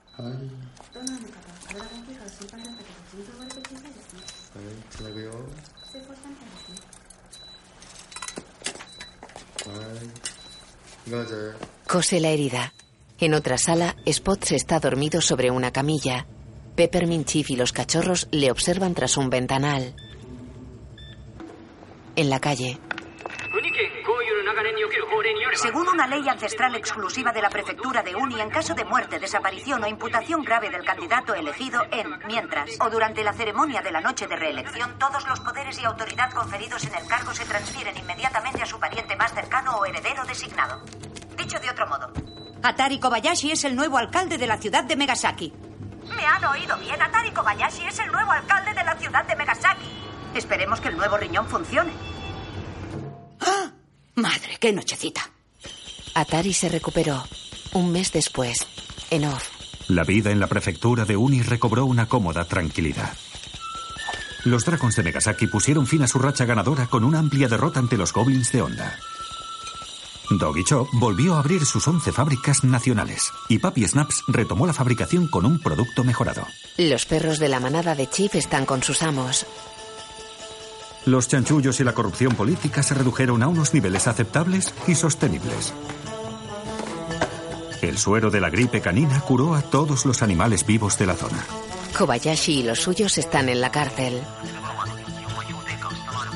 [11.88, 12.74] Cose la herida.
[13.20, 16.26] En otra sala, Spot está dormido sobre una camilla.
[16.76, 19.96] Peppermint Chief y los cachorros le observan tras un ventanal.
[22.16, 22.80] En la calle,
[25.56, 29.84] Según una ley ancestral exclusiva de la prefectura de Uni, en caso de muerte, desaparición
[29.84, 34.28] o imputación grave del candidato elegido en, mientras o durante la ceremonia de la noche
[34.28, 38.66] de reelección, todos los poderes y autoridad conferidos en el cargo se transfieren inmediatamente a
[38.66, 40.84] su pariente más cercano o heredero designado.
[41.38, 42.12] Dicho de otro modo,
[42.62, 45.54] Atari Kobayashi es el nuevo alcalde de la ciudad de Megasaki.
[46.16, 50.05] Me han oído bien, Atari Kobayashi es el nuevo alcalde de la ciudad de Megasaki.
[50.36, 51.92] Esperemos que el nuevo riñón funcione.
[53.40, 53.72] ¡Ah!
[54.16, 55.32] Madre, qué nochecita.
[56.14, 57.24] Atari se recuperó.
[57.74, 58.66] Un mes después,
[59.10, 59.50] en off.
[59.88, 63.14] La vida en la prefectura de Uni recobró una cómoda tranquilidad.
[64.46, 67.98] Los Dragons de Megasaki pusieron fin a su racha ganadora con una amplia derrota ante
[67.98, 68.98] los Goblins de Onda.
[70.30, 75.28] Doggy Chop volvió a abrir sus 11 fábricas nacionales y Papi Snaps retomó la fabricación
[75.28, 76.46] con un producto mejorado.
[76.78, 79.46] Los perros de la manada de Chief están con sus amos.
[81.06, 85.74] Los chanchullos y la corrupción política se redujeron a unos niveles aceptables y sostenibles.
[87.82, 91.46] El suero de la gripe canina curó a todos los animales vivos de la zona.
[91.96, 94.22] Kobayashi y los suyos están en la cárcel.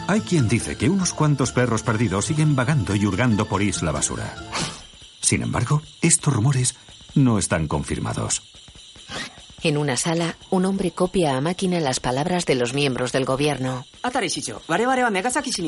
[0.08, 4.36] Hay quien dice que unos cuantos perros perdidos siguen vagando y hurgando por Isla Basura.
[5.22, 6.76] Sin embargo, estos rumores
[7.16, 8.42] no están confirmados.
[9.62, 13.86] En una sala, un hombre copia a máquina las palabras de los miembros del gobierno.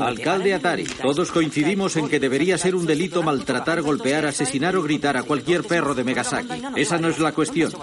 [0.02, 5.18] Alcalde Atari, todos coincidimos en que debería ser un delito maltratar, golpear, asesinar o gritar
[5.18, 6.62] a cualquier perro de Megasaki.
[6.78, 7.74] Esa no es la cuestión.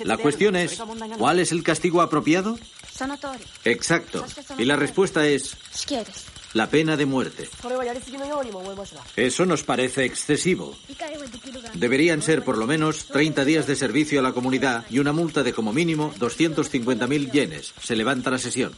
[0.00, 0.82] La cuestión es,
[1.16, 2.58] ¿cuál es el castigo apropiado?
[3.64, 4.24] Exacto.
[4.58, 5.56] Y la respuesta es
[6.54, 7.48] la pena de muerte.
[9.16, 10.74] Eso nos parece excesivo.
[11.74, 15.42] Deberían ser por lo menos 30 días de servicio a la comunidad y una multa
[15.42, 17.74] de como mínimo 250.000 yenes.
[17.80, 18.72] Se levanta la sesión.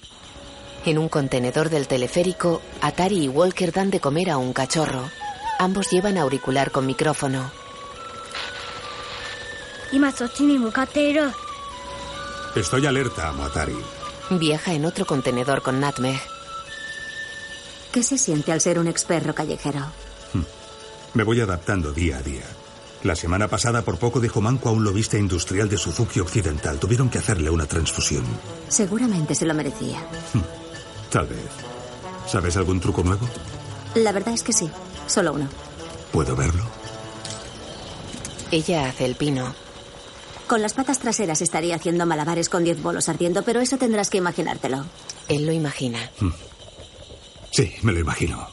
[0.85, 5.11] En un contenedor del teleférico, Atari y Walker dan de comer a un cachorro.
[5.59, 7.51] Ambos llevan auricular con micrófono.
[12.55, 13.77] Estoy alerta, amo Atari.
[14.31, 16.34] Viaja en otro contenedor con Natmeg.
[17.95, 19.79] ¿Qué se siente al ser un experto callejero?
[21.15, 22.43] Me voy adaptando día a día.
[23.05, 26.81] La semana pasada por poco dejó manco a un lobista industrial de Suzuki Occidental.
[26.81, 28.25] Tuvieron que hacerle una transfusión.
[28.67, 30.05] Seguramente se lo merecía.
[31.09, 31.39] Tal vez.
[32.27, 33.29] ¿Sabes algún truco nuevo?
[33.95, 34.69] La verdad es que sí,
[35.07, 35.47] solo uno.
[36.11, 36.65] ¿Puedo verlo?
[38.51, 39.55] Ella hace el pino.
[40.49, 44.19] Con las patas traseras estaría haciendo malabares con 10 bolos ardiendo, pero eso tendrás que
[44.19, 44.85] imaginártelo.
[45.29, 46.11] Él lo imagina.
[47.55, 48.49] Sí, me lo imagino.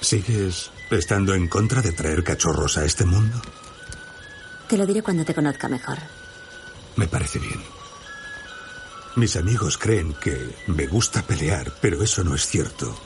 [0.00, 3.42] ¿Sigues estando en contra de traer cachorros a este mundo?
[4.68, 5.98] Te lo diré cuando te conozca mejor.
[6.94, 7.60] Me parece bien.
[9.16, 12.96] Mis amigos creen que me gusta pelear, pero eso no es cierto.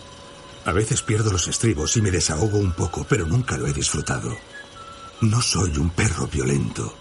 [0.66, 4.36] A veces pierdo los estribos y me desahogo un poco, pero nunca lo he disfrutado.
[5.22, 6.94] No soy un perro violento.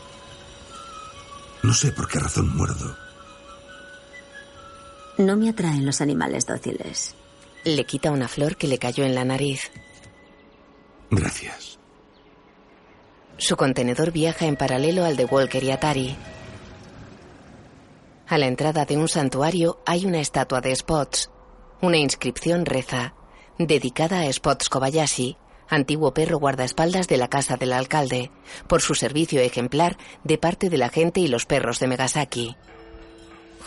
[1.63, 2.95] No sé por qué razón muerdo.
[5.17, 7.13] No me atraen los animales dóciles.
[7.63, 9.71] Le quita una flor que le cayó en la nariz.
[11.11, 11.77] Gracias.
[13.37, 16.15] Su contenedor viaja en paralelo al de Walker y Atari.
[18.27, 21.29] A la entrada de un santuario hay una estatua de Spots.
[21.81, 23.13] Una inscripción reza,
[23.57, 28.31] dedicada a Spots Kobayashi, antiguo perro guardaespaldas de la casa del alcalde,
[28.67, 32.55] por su servicio ejemplar de parte de la gente y los perros de Megasaki.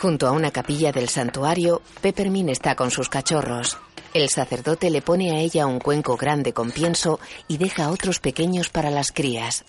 [0.01, 3.79] Junto a una capilla del santuario, Peppermint está con sus cachorros.
[4.13, 8.69] El sacerdote le pone a ella un cuenco grande con pienso y deja otros pequeños
[8.69, 9.65] para las crías.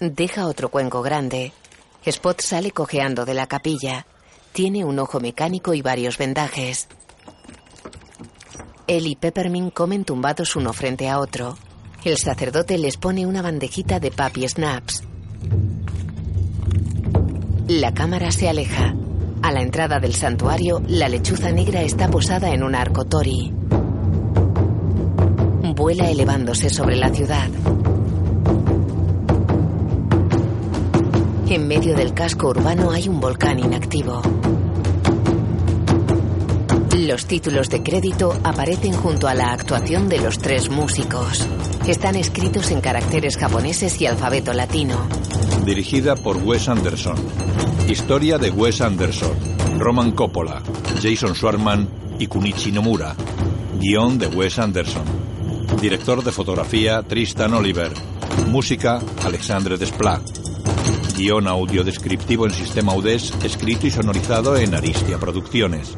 [0.00, 1.52] Deja otro cuenco grande.
[2.04, 4.06] Spot sale cojeando de la capilla.
[4.52, 6.88] Tiene un ojo mecánico y varios vendajes.
[8.86, 11.58] Él y Peppermint comen tumbados uno frente a otro.
[12.04, 15.02] El sacerdote les pone una bandejita de papi snaps.
[17.68, 18.94] La cámara se aleja.
[19.42, 23.52] A la entrada del santuario, la lechuza negra está posada en un arco tori.
[25.76, 27.50] Vuela elevándose sobre la ciudad.
[31.50, 34.22] En medio del casco urbano hay un volcán inactivo.
[37.08, 41.48] Los títulos de crédito aparecen junto a la actuación de los tres músicos.
[41.86, 45.08] Están escritos en caracteres japoneses y alfabeto latino.
[45.64, 47.16] Dirigida por Wes Anderson.
[47.88, 49.32] Historia de Wes Anderson.
[49.78, 50.62] Roman Coppola,
[51.02, 53.16] Jason Schwartzman y Kunichi Nomura.
[53.80, 55.04] Guión de Wes Anderson.
[55.80, 57.90] Director de fotografía Tristan Oliver.
[58.48, 60.20] Música Alexandre Desplat.
[61.16, 65.96] Guión audio descriptivo en sistema UDES, escrito y sonorizado en Aristia Producciones.